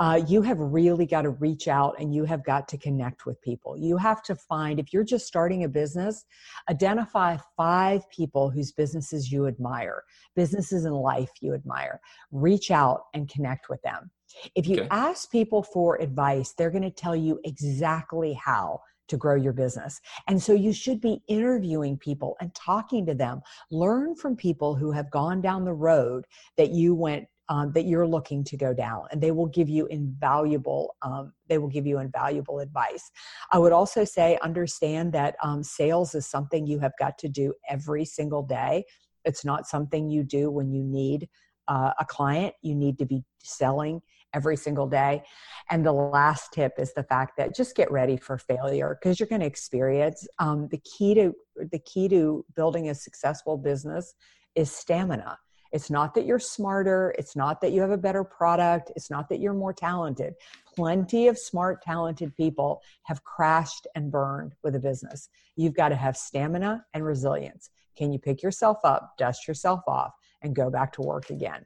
uh, 0.00 0.18
you 0.26 0.40
have 0.40 0.58
really 0.58 1.04
got 1.04 1.22
to 1.22 1.30
reach 1.30 1.68
out 1.68 1.94
and 2.00 2.14
you 2.14 2.24
have 2.24 2.42
got 2.42 2.66
to 2.66 2.78
connect 2.78 3.26
with 3.26 3.40
people. 3.42 3.76
You 3.76 3.98
have 3.98 4.22
to 4.22 4.34
find, 4.34 4.80
if 4.80 4.94
you're 4.94 5.04
just 5.04 5.26
starting 5.26 5.64
a 5.64 5.68
business, 5.68 6.24
identify 6.70 7.36
five 7.54 8.08
people 8.08 8.48
whose 8.48 8.72
businesses 8.72 9.30
you 9.30 9.46
admire, 9.46 10.02
businesses 10.34 10.86
in 10.86 10.92
life 10.92 11.30
you 11.42 11.52
admire. 11.52 12.00
Reach 12.32 12.70
out 12.70 13.04
and 13.12 13.28
connect 13.28 13.68
with 13.68 13.82
them. 13.82 14.10
If 14.54 14.66
you 14.66 14.78
okay. 14.78 14.88
ask 14.90 15.30
people 15.30 15.62
for 15.62 16.00
advice, 16.00 16.54
they're 16.56 16.70
going 16.70 16.82
to 16.82 16.90
tell 16.90 17.16
you 17.16 17.38
exactly 17.44 18.32
how 18.32 18.80
to 19.08 19.18
grow 19.18 19.34
your 19.34 19.52
business. 19.52 20.00
And 20.28 20.40
so 20.40 20.54
you 20.54 20.72
should 20.72 21.00
be 21.00 21.20
interviewing 21.28 21.98
people 21.98 22.36
and 22.40 22.54
talking 22.54 23.04
to 23.06 23.14
them. 23.14 23.42
Learn 23.70 24.14
from 24.14 24.34
people 24.34 24.76
who 24.76 24.92
have 24.92 25.10
gone 25.10 25.42
down 25.42 25.64
the 25.64 25.74
road 25.74 26.24
that 26.56 26.70
you 26.70 26.94
went 26.94 27.26
um, 27.50 27.72
that 27.72 27.84
you're 27.84 28.06
looking 28.06 28.42
to 28.44 28.56
go 28.56 28.72
down 28.72 29.02
and 29.10 29.20
they 29.20 29.32
will 29.32 29.48
give 29.48 29.68
you 29.68 29.86
invaluable 29.86 30.94
um, 31.02 31.32
they 31.48 31.58
will 31.58 31.68
give 31.68 31.86
you 31.86 31.98
invaluable 31.98 32.60
advice. 32.60 33.10
I 33.52 33.58
would 33.58 33.72
also 33.72 34.04
say 34.04 34.38
understand 34.40 35.12
that 35.12 35.34
um, 35.42 35.62
sales 35.62 36.14
is 36.14 36.26
something 36.26 36.66
you 36.66 36.78
have 36.78 36.92
got 36.98 37.18
to 37.18 37.28
do 37.28 37.52
every 37.68 38.04
single 38.04 38.42
day. 38.42 38.84
It's 39.24 39.44
not 39.44 39.66
something 39.66 40.08
you 40.08 40.22
do 40.22 40.50
when 40.50 40.72
you 40.72 40.84
need 40.84 41.28
uh, 41.68 41.92
a 41.98 42.04
client. 42.04 42.54
You 42.62 42.74
need 42.74 42.98
to 43.00 43.04
be 43.04 43.24
selling 43.42 44.00
every 44.32 44.56
single 44.56 44.86
day. 44.86 45.22
And 45.70 45.84
the 45.84 45.92
last 45.92 46.52
tip 46.52 46.74
is 46.78 46.94
the 46.94 47.02
fact 47.02 47.36
that 47.36 47.54
just 47.54 47.74
get 47.74 47.90
ready 47.90 48.16
for 48.16 48.38
failure 48.38 48.96
because 49.00 49.18
you're 49.18 49.28
going 49.28 49.40
to 49.40 49.46
experience 49.46 50.26
um, 50.38 50.68
the 50.70 50.78
key 50.78 51.14
to 51.14 51.34
the 51.72 51.80
key 51.80 52.08
to 52.08 52.44
building 52.54 52.90
a 52.90 52.94
successful 52.94 53.56
business 53.56 54.14
is 54.54 54.70
stamina 54.70 55.36
it's 55.72 55.90
not 55.90 56.14
that 56.14 56.26
you're 56.26 56.38
smarter. 56.38 57.14
It's 57.18 57.36
not 57.36 57.60
that 57.60 57.72
you 57.72 57.80
have 57.80 57.90
a 57.90 57.96
better 57.96 58.24
product. 58.24 58.90
It's 58.96 59.10
not 59.10 59.28
that 59.28 59.40
you're 59.40 59.54
more 59.54 59.72
talented. 59.72 60.34
Plenty 60.74 61.28
of 61.28 61.38
smart, 61.38 61.82
talented 61.82 62.34
people 62.36 62.82
have 63.04 63.22
crashed 63.24 63.86
and 63.94 64.10
burned 64.10 64.54
with 64.62 64.74
a 64.74 64.80
business. 64.80 65.28
You've 65.56 65.74
got 65.74 65.90
to 65.90 65.96
have 65.96 66.16
stamina 66.16 66.84
and 66.94 67.04
resilience. 67.04 67.70
Can 67.96 68.12
you 68.12 68.18
pick 68.18 68.42
yourself 68.42 68.78
up, 68.84 69.12
dust 69.18 69.46
yourself 69.46 69.80
off, 69.86 70.12
and 70.42 70.54
go 70.54 70.70
back 70.70 70.92
to 70.94 71.02
work 71.02 71.30
again? 71.30 71.64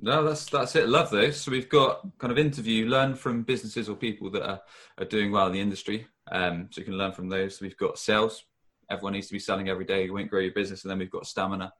No, 0.00 0.22
that's 0.22 0.46
that's 0.46 0.76
it. 0.76 0.88
Love 0.88 1.10
those. 1.10 1.40
So 1.40 1.50
we've 1.50 1.68
got 1.68 2.06
kind 2.18 2.30
of 2.30 2.38
interview, 2.38 2.86
learn 2.86 3.16
from 3.16 3.42
businesses 3.42 3.88
or 3.88 3.96
people 3.96 4.30
that 4.30 4.48
are, 4.48 4.60
are 4.98 5.04
doing 5.04 5.32
well 5.32 5.48
in 5.48 5.52
the 5.52 5.60
industry. 5.60 6.06
Um, 6.30 6.68
so 6.70 6.80
you 6.80 6.84
can 6.84 6.96
learn 6.96 7.12
from 7.12 7.28
those. 7.28 7.60
We've 7.60 7.76
got 7.76 7.98
sales. 7.98 8.44
Everyone 8.90 9.14
needs 9.14 9.26
to 9.26 9.32
be 9.32 9.40
selling 9.40 9.68
every 9.68 9.84
day. 9.84 10.04
You 10.04 10.14
won't 10.14 10.30
grow 10.30 10.40
your 10.40 10.52
business. 10.52 10.84
And 10.84 10.90
then 10.90 10.98
we've 10.98 11.10
got 11.10 11.26
stamina 11.26 11.72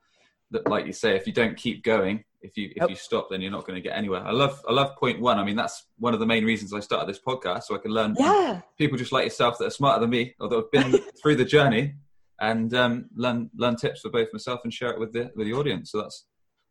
that, 0.50 0.68
like 0.68 0.86
you 0.86 0.92
say, 0.92 1.16
if 1.16 1.26
you 1.26 1.32
don't 1.32 1.56
keep 1.56 1.82
going, 1.84 2.24
if 2.40 2.56
you 2.56 2.68
if 2.70 2.76
yep. 2.76 2.90
you 2.90 2.96
stop, 2.96 3.28
then 3.30 3.40
you're 3.40 3.50
not 3.50 3.66
going 3.66 3.74
to 3.74 3.86
get 3.86 3.96
anywhere. 3.96 4.22
I 4.24 4.30
love 4.30 4.60
I 4.68 4.72
love 4.72 4.96
point 4.96 5.20
one. 5.20 5.38
I 5.38 5.44
mean, 5.44 5.56
that's 5.56 5.86
one 5.98 6.14
of 6.14 6.20
the 6.20 6.26
main 6.26 6.44
reasons 6.44 6.72
I 6.72 6.80
started 6.80 7.08
this 7.08 7.20
podcast, 7.20 7.64
so 7.64 7.74
I 7.74 7.78
can 7.78 7.90
learn 7.90 8.14
yeah. 8.18 8.60
people 8.76 8.96
just 8.96 9.12
like 9.12 9.24
yourself 9.24 9.58
that 9.58 9.66
are 9.66 9.70
smarter 9.70 10.00
than 10.00 10.10
me 10.10 10.34
or 10.38 10.48
that 10.48 10.56
have 10.56 10.70
been 10.70 11.00
through 11.22 11.36
the 11.36 11.44
journey, 11.44 11.94
and 12.40 12.72
um, 12.74 13.06
learn 13.16 13.50
learn 13.56 13.76
tips 13.76 14.00
for 14.00 14.10
both 14.10 14.28
myself 14.32 14.60
and 14.64 14.72
share 14.72 14.90
it 14.90 15.00
with 15.00 15.12
the 15.12 15.30
with 15.34 15.46
the 15.46 15.52
audience. 15.52 15.90
So 15.90 16.02
that's 16.02 16.26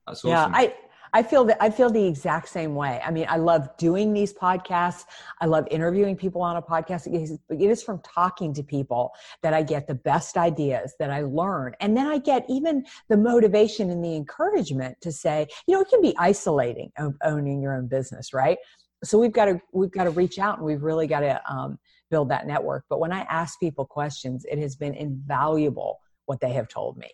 that's 0.07 0.23
awesome. 0.23 0.53
Yeah, 0.53 0.57
I 0.57 0.73
I 1.13 1.23
feel 1.23 1.45
that 1.45 1.57
I 1.61 1.69
feel 1.69 1.89
the 1.89 2.05
exact 2.05 2.49
same 2.49 2.75
way. 2.75 3.01
I 3.03 3.11
mean, 3.11 3.25
I 3.29 3.37
love 3.37 3.75
doing 3.77 4.13
these 4.13 4.33
podcasts. 4.33 5.05
I 5.41 5.45
love 5.45 5.67
interviewing 5.71 6.15
people 6.15 6.41
on 6.41 6.57
a 6.57 6.61
podcast. 6.61 7.07
It 7.07 7.39
is 7.61 7.83
from 7.83 7.99
talking 8.01 8.53
to 8.53 8.63
people 8.63 9.11
that 9.41 9.53
I 9.53 9.63
get 9.63 9.87
the 9.87 9.95
best 9.95 10.37
ideas 10.37 10.95
that 10.99 11.09
I 11.09 11.21
learn. 11.21 11.73
And 11.79 11.95
then 11.95 12.07
I 12.07 12.17
get 12.17 12.45
even 12.49 12.85
the 13.09 13.17
motivation 13.17 13.89
and 13.89 14.03
the 14.03 14.15
encouragement 14.15 14.99
to 15.01 15.11
say, 15.11 15.47
you 15.67 15.75
know, 15.75 15.81
it 15.81 15.89
can 15.89 16.01
be 16.01 16.15
isolating 16.17 16.91
owning 17.23 17.61
your 17.61 17.75
own 17.75 17.87
business, 17.87 18.33
right? 18.33 18.57
So 19.03 19.19
we've 19.19 19.31
got 19.31 19.45
to 19.45 19.61
we've 19.73 19.91
got 19.91 20.05
to 20.05 20.11
reach 20.11 20.39
out 20.39 20.57
and 20.57 20.65
we've 20.65 20.81
really 20.81 21.07
got 21.07 21.19
to 21.21 21.41
um, 21.51 21.77
build 22.09 22.29
that 22.29 22.47
network. 22.47 22.85
But 22.89 22.99
when 22.99 23.11
I 23.11 23.21
ask 23.21 23.59
people 23.59 23.85
questions, 23.85 24.45
it 24.49 24.59
has 24.59 24.75
been 24.75 24.93
invaluable 24.93 25.99
what 26.25 26.39
they 26.39 26.53
have 26.53 26.67
told 26.67 26.97
me. 26.97 27.09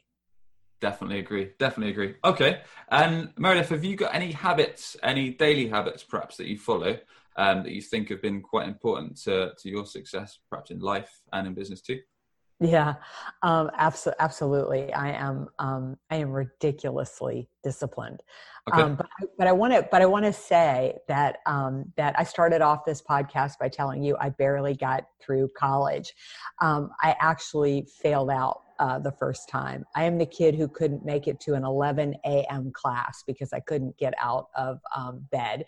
Definitely 0.83 1.19
agree. 1.19 1.51
Definitely 1.59 1.91
agree. 1.91 2.15
Okay. 2.25 2.59
And 2.91 3.31
Meredith, 3.37 3.69
have 3.69 3.85
you 3.85 3.95
got 3.95 4.13
any 4.13 4.33
habits, 4.33 4.97
any 5.01 5.29
daily 5.29 5.69
habits 5.69 6.03
perhaps 6.03 6.35
that 6.35 6.47
you 6.47 6.57
follow 6.57 6.99
um, 7.37 7.63
that 7.63 7.71
you 7.71 7.81
think 7.81 8.09
have 8.09 8.21
been 8.21 8.41
quite 8.41 8.67
important 8.67 9.15
to, 9.21 9.53
to 9.57 9.69
your 9.69 9.85
success, 9.85 10.39
perhaps 10.49 10.71
in 10.71 10.79
life 10.79 11.21
and 11.31 11.47
in 11.47 11.53
business 11.53 11.79
too? 11.79 12.01
Yeah, 12.59 12.95
um, 13.41 13.69
abso- 13.79 14.13
absolutely. 14.19 14.93
I 14.93 15.11
am. 15.11 15.47
Um, 15.59 15.97
I 16.09 16.17
am 16.17 16.31
ridiculously 16.31 17.49
disciplined. 17.63 18.21
Okay. 18.71 18.81
Um, 18.81 18.95
but 18.95 19.07
but 19.37 19.47
I 19.47 19.51
want 19.51 19.73
to 19.73 19.87
but 19.91 20.01
I 20.01 20.05
want 20.05 20.25
to 20.25 20.33
say 20.33 20.97
that 21.07 21.37
um, 21.45 21.91
that 21.97 22.15
I 22.17 22.23
started 22.23 22.61
off 22.61 22.85
this 22.85 23.01
podcast 23.01 23.59
by 23.59 23.67
telling 23.67 24.03
you 24.03 24.15
I 24.21 24.29
barely 24.29 24.75
got 24.75 25.05
through 25.21 25.49
college. 25.57 26.13
Um, 26.61 26.91
I 27.01 27.15
actually 27.19 27.87
failed 28.01 28.29
out 28.29 28.61
uh, 28.79 28.99
the 28.99 29.11
first 29.11 29.49
time. 29.49 29.85
I 29.95 30.05
am 30.05 30.17
the 30.17 30.25
kid 30.25 30.55
who 30.55 30.67
couldn't 30.67 31.03
make 31.05 31.27
it 31.27 31.39
to 31.41 31.53
an 31.55 31.63
11 31.65 32.15
a.m. 32.25 32.71
class 32.73 33.23
because 33.25 33.51
I 33.51 33.59
couldn't 33.59 33.97
get 33.97 34.13
out 34.21 34.47
of 34.55 34.79
um, 34.95 35.25
bed, 35.31 35.65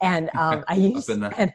and 0.00 0.30
um, 0.38 0.64
I 0.68 0.74
used 0.74 1.10
and, 1.38 1.52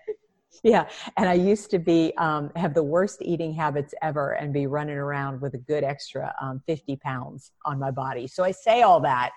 yeah 0.63 0.87
and 1.17 1.27
i 1.27 1.33
used 1.33 1.69
to 1.71 1.79
be 1.79 2.13
um, 2.17 2.51
have 2.55 2.73
the 2.73 2.83
worst 2.83 3.19
eating 3.21 3.53
habits 3.53 3.93
ever 4.01 4.31
and 4.33 4.53
be 4.53 4.67
running 4.67 4.97
around 4.97 5.41
with 5.41 5.53
a 5.53 5.57
good 5.57 5.83
extra 5.83 6.33
um, 6.41 6.61
50 6.67 6.95
pounds 6.97 7.51
on 7.65 7.79
my 7.79 7.91
body. 7.91 8.27
So 8.27 8.43
i 8.43 8.51
say 8.51 8.81
all 8.81 8.99
that 9.01 9.31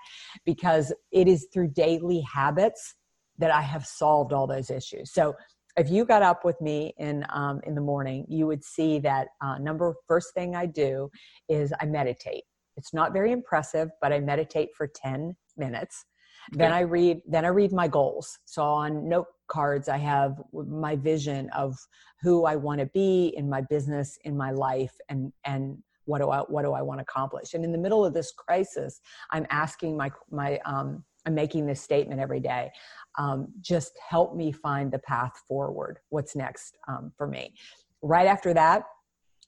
because 0.45 0.93
it 1.11 1.27
is 1.27 1.47
through 1.53 1.69
daily 1.69 2.21
habits 2.21 2.95
that 3.37 3.51
i 3.51 3.61
have 3.61 3.85
solved 3.85 4.33
all 4.33 4.47
those 4.47 4.69
issues. 4.69 5.11
So 5.11 5.35
if 5.77 5.89
you 5.89 6.05
got 6.05 6.23
up 6.23 6.43
with 6.43 6.59
me 6.59 6.93
in 6.97 7.25
um, 7.29 7.61
in 7.65 7.75
the 7.75 7.81
morning 7.81 8.25
you 8.27 8.47
would 8.47 8.63
see 8.63 8.99
that 8.99 9.29
uh, 9.41 9.57
number 9.57 9.95
first 10.07 10.33
thing 10.33 10.55
i 10.55 10.65
do 10.65 11.09
is 11.49 11.73
i 11.81 11.85
meditate. 11.85 12.43
It's 12.75 12.93
not 12.93 13.13
very 13.13 13.31
impressive 13.31 13.89
but 14.01 14.11
i 14.11 14.19
meditate 14.19 14.69
for 14.75 14.87
10 14.87 15.35
minutes 15.55 16.05
then 16.51 16.71
i 16.71 16.81
read 16.81 17.21
then 17.27 17.45
i 17.45 17.49
read 17.49 17.71
my 17.71 17.87
goals. 17.87 18.39
So 18.45 18.63
on 18.63 19.07
note 19.07 19.27
cards 19.47 19.87
i 19.89 19.97
have 19.97 20.41
my 20.53 20.95
vision 20.95 21.49
of 21.51 21.75
who 22.21 22.45
i 22.45 22.55
want 22.55 22.79
to 22.79 22.85
be 22.87 23.33
in 23.37 23.49
my 23.49 23.61
business 23.61 24.17
in 24.23 24.35
my 24.35 24.51
life 24.51 24.93
and 25.09 25.31
and 25.45 25.77
what 26.05 26.19
do 26.19 26.29
i 26.29 26.39
what 26.39 26.63
do 26.63 26.73
i 26.73 26.81
want 26.81 26.99
to 26.99 27.03
accomplish? 27.03 27.53
And 27.53 27.63
in 27.63 27.71
the 27.71 27.77
middle 27.77 28.03
of 28.05 28.13
this 28.13 28.31
crisis 28.31 29.01
i'm 29.31 29.45
asking 29.49 29.95
my 29.95 30.11
my 30.31 30.59
um 30.65 31.03
i'm 31.25 31.35
making 31.35 31.65
this 31.65 31.81
statement 31.81 32.19
every 32.19 32.39
day 32.39 32.71
um, 33.17 33.47
just 33.61 33.97
help 34.07 34.35
me 34.35 34.51
find 34.51 34.91
the 34.91 34.99
path 34.99 35.41
forward. 35.47 35.99
What's 36.09 36.35
next 36.35 36.77
um, 36.87 37.11
for 37.17 37.27
me? 37.27 37.53
Right 38.01 38.27
after 38.27 38.53
that 38.53 38.83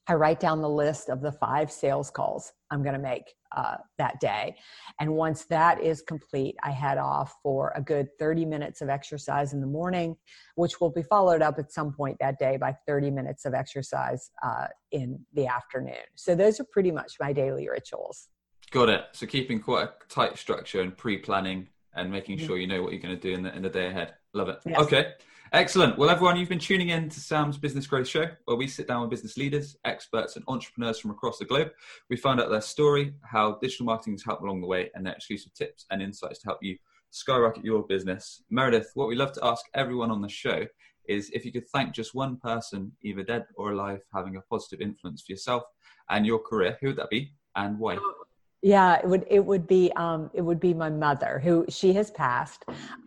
I 0.09 0.15
write 0.15 0.39
down 0.39 0.61
the 0.61 0.69
list 0.69 1.09
of 1.09 1.21
the 1.21 1.31
five 1.31 1.71
sales 1.71 2.09
calls 2.09 2.51
I'm 2.71 2.81
going 2.81 2.95
to 2.95 3.01
make 3.01 3.35
uh, 3.55 3.75
that 3.99 4.19
day. 4.19 4.55
And 4.99 5.13
once 5.13 5.45
that 5.45 5.81
is 5.81 6.01
complete, 6.01 6.55
I 6.63 6.71
head 6.71 6.97
off 6.97 7.35
for 7.43 7.71
a 7.75 7.81
good 7.81 8.07
30 8.17 8.45
minutes 8.45 8.81
of 8.81 8.89
exercise 8.89 9.53
in 9.53 9.61
the 9.61 9.67
morning, 9.67 10.15
which 10.55 10.81
will 10.81 10.89
be 10.89 11.03
followed 11.03 11.43
up 11.43 11.59
at 11.59 11.71
some 11.71 11.93
point 11.93 12.17
that 12.19 12.39
day 12.39 12.57
by 12.57 12.75
30 12.87 13.11
minutes 13.11 13.45
of 13.45 13.53
exercise 13.53 14.31
uh, 14.43 14.65
in 14.91 15.19
the 15.33 15.45
afternoon. 15.45 15.93
So 16.15 16.33
those 16.33 16.59
are 16.59 16.65
pretty 16.71 16.91
much 16.91 17.13
my 17.19 17.31
daily 17.31 17.69
rituals. 17.69 18.29
Got 18.71 18.89
it. 18.89 19.01
So 19.11 19.27
keeping 19.27 19.59
quite 19.59 19.83
a 19.83 19.91
tight 20.09 20.37
structure 20.39 20.81
and 20.81 20.97
pre 20.97 21.17
planning 21.17 21.67
and 21.93 22.11
making 22.11 22.37
mm-hmm. 22.37 22.47
sure 22.47 22.57
you 22.57 22.67
know 22.67 22.81
what 22.81 22.93
you're 22.93 23.01
going 23.01 23.15
to 23.15 23.21
do 23.21 23.33
in 23.33 23.43
the, 23.43 23.55
in 23.55 23.61
the 23.61 23.69
day 23.69 23.87
ahead. 23.87 24.13
Love 24.33 24.49
it. 24.49 24.57
Yes. 24.65 24.79
Okay. 24.79 25.13
Excellent. 25.51 25.97
Well, 25.97 26.11
everyone, 26.11 26.37
you've 26.37 26.47
been 26.47 26.59
tuning 26.59 26.89
in 26.89 27.09
to 27.09 27.19
Sam's 27.19 27.57
Business 27.57 27.87
Growth 27.87 28.07
Show, 28.07 28.27
where 28.45 28.55
we 28.55 28.67
sit 28.67 28.87
down 28.87 29.01
with 29.01 29.09
business 29.09 29.35
leaders, 29.35 29.75
experts, 29.83 30.35
and 30.35 30.45
entrepreneurs 30.47 30.99
from 30.99 31.09
across 31.09 31.39
the 31.39 31.45
globe. 31.45 31.71
We 32.07 32.17
find 32.17 32.39
out 32.39 32.51
their 32.51 32.61
story, 32.61 33.15
how 33.23 33.57
digital 33.59 33.87
marketing 33.87 34.13
has 34.13 34.23
helped 34.23 34.43
along 34.43 34.61
the 34.61 34.67
way, 34.67 34.91
and 34.93 35.03
their 35.03 35.13
exclusive 35.13 35.55
tips 35.55 35.87
and 35.89 36.03
insights 36.03 36.37
to 36.39 36.49
help 36.49 36.59
you 36.61 36.77
skyrocket 37.09 37.65
your 37.65 37.81
business. 37.81 38.43
Meredith, 38.51 38.91
what 38.93 39.07
we 39.07 39.15
love 39.15 39.31
to 39.33 39.43
ask 39.43 39.65
everyone 39.73 40.11
on 40.11 40.21
the 40.21 40.29
show 40.29 40.67
is 41.07 41.31
if 41.31 41.43
you 41.43 41.51
could 41.51 41.67
thank 41.69 41.95
just 41.95 42.13
one 42.13 42.37
person, 42.37 42.91
either 43.01 43.23
dead 43.23 43.45
or 43.55 43.71
alive, 43.71 44.01
having 44.13 44.35
a 44.35 44.41
positive 44.41 44.81
influence 44.81 45.23
for 45.23 45.31
yourself 45.31 45.63
and 46.11 46.27
your 46.27 46.37
career, 46.37 46.77
who 46.79 46.87
would 46.89 46.97
that 46.97 47.09
be 47.09 47.33
and 47.55 47.79
why? 47.79 47.95
Oh, 47.95 48.13
Yeah 48.61 48.99
it 48.99 49.07
would 49.07 49.25
it 49.29 49.45
would 49.45 49.67
be 49.67 49.91
um, 49.95 50.29
it 50.33 50.41
would 50.41 50.59
be 50.59 50.73
my 50.73 50.89
mother 50.89 51.39
who 51.41 51.65
she 51.69 51.93
has 51.93 52.11
passed 52.11 52.65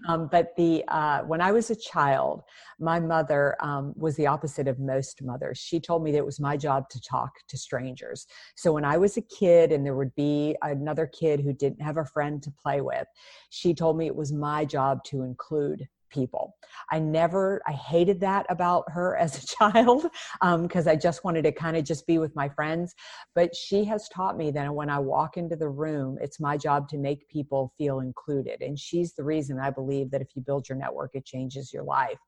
um, 0.09 0.29
but 0.33 0.57
the 0.57 0.83
uh, 0.89 1.23
when 1.25 1.43
i 1.43 1.53
was 1.53 1.71
a 1.71 1.77
child 1.77 2.43
my 2.79 2.99
mother 2.99 3.57
um, 3.61 3.93
was 3.95 4.17
the 4.17 4.27
opposite 4.27 4.67
of 4.67 4.81
most 4.81 5.23
mothers. 5.23 5.59
She 5.59 5.79
told 5.79 6.03
me 6.03 6.11
that 6.13 6.19
it 6.19 6.25
was 6.25 6.41
my 6.41 6.57
job 6.57 6.89
to 6.89 7.01
talk 7.01 7.33
to 7.49 7.59
strangers. 7.59 8.27
So 8.57 8.73
when 8.73 8.85
i 8.85 8.97
was 8.97 9.17
a 9.19 9.23
kid 9.23 9.73
and 9.73 9.85
there 9.85 9.95
would 9.95 10.15
be 10.15 10.57
another 10.63 11.07
kid 11.07 11.41
who 11.41 11.53
didn't 11.53 11.83
have 11.83 11.99
a 11.99 12.05
friend 12.05 12.43
to 12.43 12.51
play 12.51 12.81
with 12.81 13.07
she 13.51 13.75
told 13.75 13.99
me 13.99 14.07
it 14.07 14.17
was 14.17 14.33
my 14.33 14.65
job 14.65 15.05
to 15.05 15.23
include 15.23 15.87
people. 16.13 16.55
I 16.91 16.99
never, 16.99 17.61
I 17.67 17.73
hated 17.73 18.21
that 18.21 18.47
about 18.49 18.85
her 18.89 19.17
as 19.25 19.43
a 19.43 19.47
child 19.47 20.07
because 20.41 20.87
um, 20.87 20.93
I 20.93 20.97
just 20.97 21.25
wanted 21.25 21.43
to 21.43 21.53
kind 21.53 21.77
of 21.77 21.85
just 21.85 22.07
be 22.07 22.19
with 22.19 22.35
my 22.37 22.49
friends. 22.49 22.95
But 23.35 23.55
she 23.55 23.85
has 23.85 24.09
taught 24.09 24.37
me 24.37 24.51
that 24.53 24.73
when 24.73 24.91
I 24.91 24.99
walk 24.99 25.37
into 25.37 25.57
the 25.57 25.69
room, 25.69 26.19
it's 26.21 26.41
my 26.41 26.57
job 26.57 26.89
to 26.91 26.99
make 26.99 27.29
people 27.29 27.73
feel 27.79 28.01
included. 28.01 28.63
And 28.63 28.79
she's 28.79 29.15
the 29.15 29.25
reason 29.25 29.59
I 29.59 29.71
believe 29.71 30.11
that 30.11 30.21
if 30.21 30.29
you 30.35 30.43
build 30.43 30.69
your 30.69 30.79
network, 30.79 31.11
it 31.15 31.25
changes 31.25 31.73
your 31.73 31.85
life. 31.85 32.19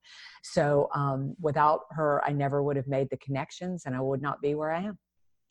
So 0.42 0.88
um, 0.94 1.34
without 1.40 1.80
her, 1.90 2.22
I 2.24 2.32
never 2.32 2.62
would 2.62 2.76
have 2.76 2.86
made 2.86 3.08
the 3.10 3.16
connections 3.18 3.84
and 3.86 3.94
I 3.94 4.00
would 4.00 4.22
not 4.22 4.40
be 4.40 4.54
where 4.54 4.72
I 4.72 4.82
am. 4.82 4.98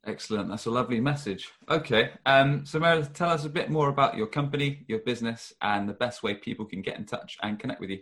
Excellent. 0.05 0.49
That's 0.49 0.65
a 0.65 0.71
lovely 0.71 0.99
message. 0.99 1.49
Okay. 1.69 2.11
Um, 2.25 2.65
so, 2.65 2.77
Meredith, 2.77 3.13
tell 3.13 3.29
us 3.29 3.45
a 3.45 3.49
bit 3.49 3.69
more 3.69 3.87
about 3.87 4.17
your 4.17 4.27
company, 4.27 4.83
your 4.87 4.99
business, 4.99 5.53
and 5.61 5.87
the 5.87 5.93
best 5.93 6.23
way 6.23 6.35
people 6.35 6.65
can 6.65 6.81
get 6.81 6.97
in 6.97 7.05
touch 7.05 7.37
and 7.41 7.57
connect 7.57 7.79
with 7.79 7.89
you. 7.89 7.99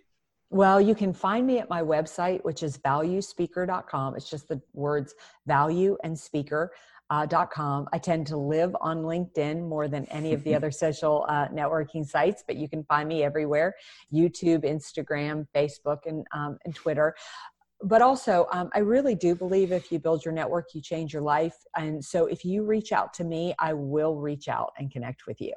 Well, 0.53 0.81
you 0.81 0.95
can 0.95 1.13
find 1.13 1.47
me 1.47 1.59
at 1.59 1.69
my 1.69 1.81
website, 1.81 2.43
which 2.43 2.61
is 2.61 2.77
valuespeaker.com. 2.79 4.17
It's 4.17 4.29
just 4.29 4.49
the 4.49 4.61
words 4.73 5.15
value 5.47 5.97
and 6.03 6.17
speaker. 6.19 6.73
Uh, 7.09 7.27
.com. 7.27 7.89
I 7.91 7.97
tend 7.97 8.25
to 8.27 8.37
live 8.37 8.73
on 8.79 9.03
LinkedIn 9.03 9.67
more 9.67 9.89
than 9.89 10.05
any 10.05 10.31
of 10.33 10.45
the 10.45 10.55
other 10.57 10.71
social 10.71 11.25
uh, 11.27 11.49
networking 11.49 12.05
sites, 12.05 12.41
but 12.47 12.55
you 12.55 12.69
can 12.69 12.85
find 12.85 13.09
me 13.09 13.21
everywhere 13.21 13.75
YouTube, 14.13 14.63
Instagram, 14.63 15.45
Facebook, 15.53 15.99
and, 16.05 16.25
um, 16.33 16.57
and 16.63 16.73
Twitter. 16.73 17.13
But 17.83 18.01
also, 18.01 18.47
um, 18.53 18.69
I 18.73 18.79
really 18.79 19.15
do 19.15 19.35
believe 19.35 19.73
if 19.73 19.91
you 19.91 19.99
build 19.99 20.23
your 20.23 20.33
network, 20.33 20.73
you 20.73 20.81
change 20.81 21.11
your 21.11 21.21
life. 21.21 21.55
And 21.75 22.03
so 22.03 22.27
if 22.27 22.45
you 22.45 22.63
reach 22.63 22.93
out 22.93 23.13
to 23.15 23.25
me, 23.25 23.53
I 23.59 23.73
will 23.73 24.15
reach 24.15 24.47
out 24.47 24.71
and 24.77 24.89
connect 24.89 25.27
with 25.27 25.41
you. 25.41 25.53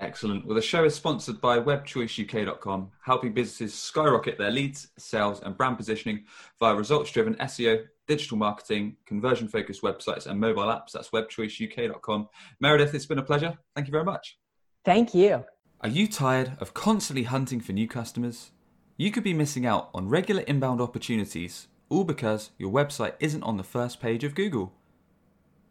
Excellent. 0.00 0.46
Well, 0.46 0.54
the 0.54 0.62
show 0.62 0.84
is 0.84 0.94
sponsored 0.94 1.42
by 1.42 1.58
webchoiceuk.com, 1.58 2.90
helping 3.04 3.34
businesses 3.34 3.74
skyrocket 3.74 4.38
their 4.38 4.50
leads, 4.50 4.88
sales, 4.96 5.40
and 5.42 5.56
brand 5.56 5.76
positioning 5.76 6.24
via 6.58 6.74
results 6.74 7.10
driven 7.10 7.34
SEO, 7.34 7.84
digital 8.08 8.38
marketing, 8.38 8.96
conversion 9.04 9.46
focused 9.46 9.82
websites, 9.82 10.26
and 10.26 10.40
mobile 10.40 10.64
apps. 10.64 10.92
That's 10.92 11.10
webchoiceuk.com. 11.10 12.28
Meredith, 12.60 12.94
it's 12.94 13.04
been 13.04 13.18
a 13.18 13.22
pleasure. 13.22 13.58
Thank 13.74 13.88
you 13.88 13.92
very 13.92 14.04
much. 14.04 14.38
Thank 14.86 15.14
you. 15.14 15.44
Are 15.82 15.88
you 15.88 16.08
tired 16.08 16.56
of 16.60 16.72
constantly 16.72 17.24
hunting 17.24 17.60
for 17.60 17.72
new 17.72 17.86
customers? 17.86 18.52
You 18.96 19.10
could 19.10 19.24
be 19.24 19.34
missing 19.34 19.66
out 19.66 19.90
on 19.92 20.08
regular 20.08 20.42
inbound 20.42 20.80
opportunities, 20.80 21.68
all 21.90 22.04
because 22.04 22.52
your 22.56 22.72
website 22.72 23.14
isn't 23.20 23.42
on 23.42 23.58
the 23.58 23.62
first 23.62 24.00
page 24.00 24.24
of 24.24 24.34
Google. 24.34 24.72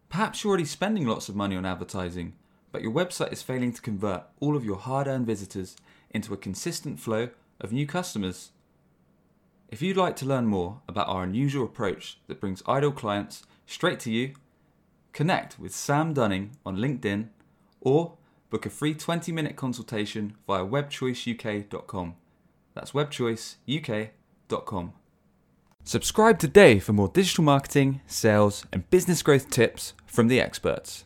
Perhaps 0.09 0.43
you're 0.43 0.49
already 0.49 0.65
spending 0.65 1.07
lots 1.07 1.29
of 1.29 1.35
money 1.35 1.55
on 1.55 1.65
advertising 1.65 2.33
but 2.71 2.82
your 2.82 2.91
website 2.91 3.32
is 3.32 3.41
failing 3.41 3.73
to 3.73 3.82
convert 3.82 4.23
all 4.39 4.55
of 4.55 4.65
your 4.65 4.77
hard 4.77 5.08
earned 5.08 5.25
visitors 5.25 5.75
into 6.12 6.34
a 6.34 6.38
consistent 6.38 6.99
flow 6.99 7.29
of 7.60 7.71
new 7.71 7.86
customers. 7.86 8.51
If 9.69 9.82
you'd 9.82 9.97
like 9.97 10.15
to 10.17 10.25
learn 10.25 10.47
more 10.47 10.82
about 10.88 11.08
our 11.08 11.23
unusual 11.23 11.65
approach 11.65 12.19
that 12.27 12.39
brings 12.39 12.63
idle 12.67 12.91
clients 12.91 13.43
straight 13.65 13.99
to 14.01 14.12
you, 14.12 14.34
connect 15.13 15.60
with 15.60 15.75
Sam 15.75 16.13
Dunning 16.13 16.51
on 16.65 16.77
LinkedIn 16.77 17.27
or 17.82 18.17
book 18.49 18.65
a 18.65 18.69
free 18.69 18.93
20 18.93 19.32
minute 19.32 19.55
consultation 19.55 20.36
via 20.47 20.65
webchoiceuk.com. 20.65 22.15
That's 22.73 22.91
webchoiceuk.com. 22.91 24.93
Subscribe 25.84 26.39
today 26.39 26.79
for 26.79 26.93
more 26.93 27.08
digital 27.08 27.43
marketing, 27.43 28.01
sales, 28.05 28.65
and 28.71 28.89
business 28.89 29.21
growth 29.21 29.49
tips 29.49 29.93
from 30.05 30.27
the 30.27 30.39
experts. 30.39 31.05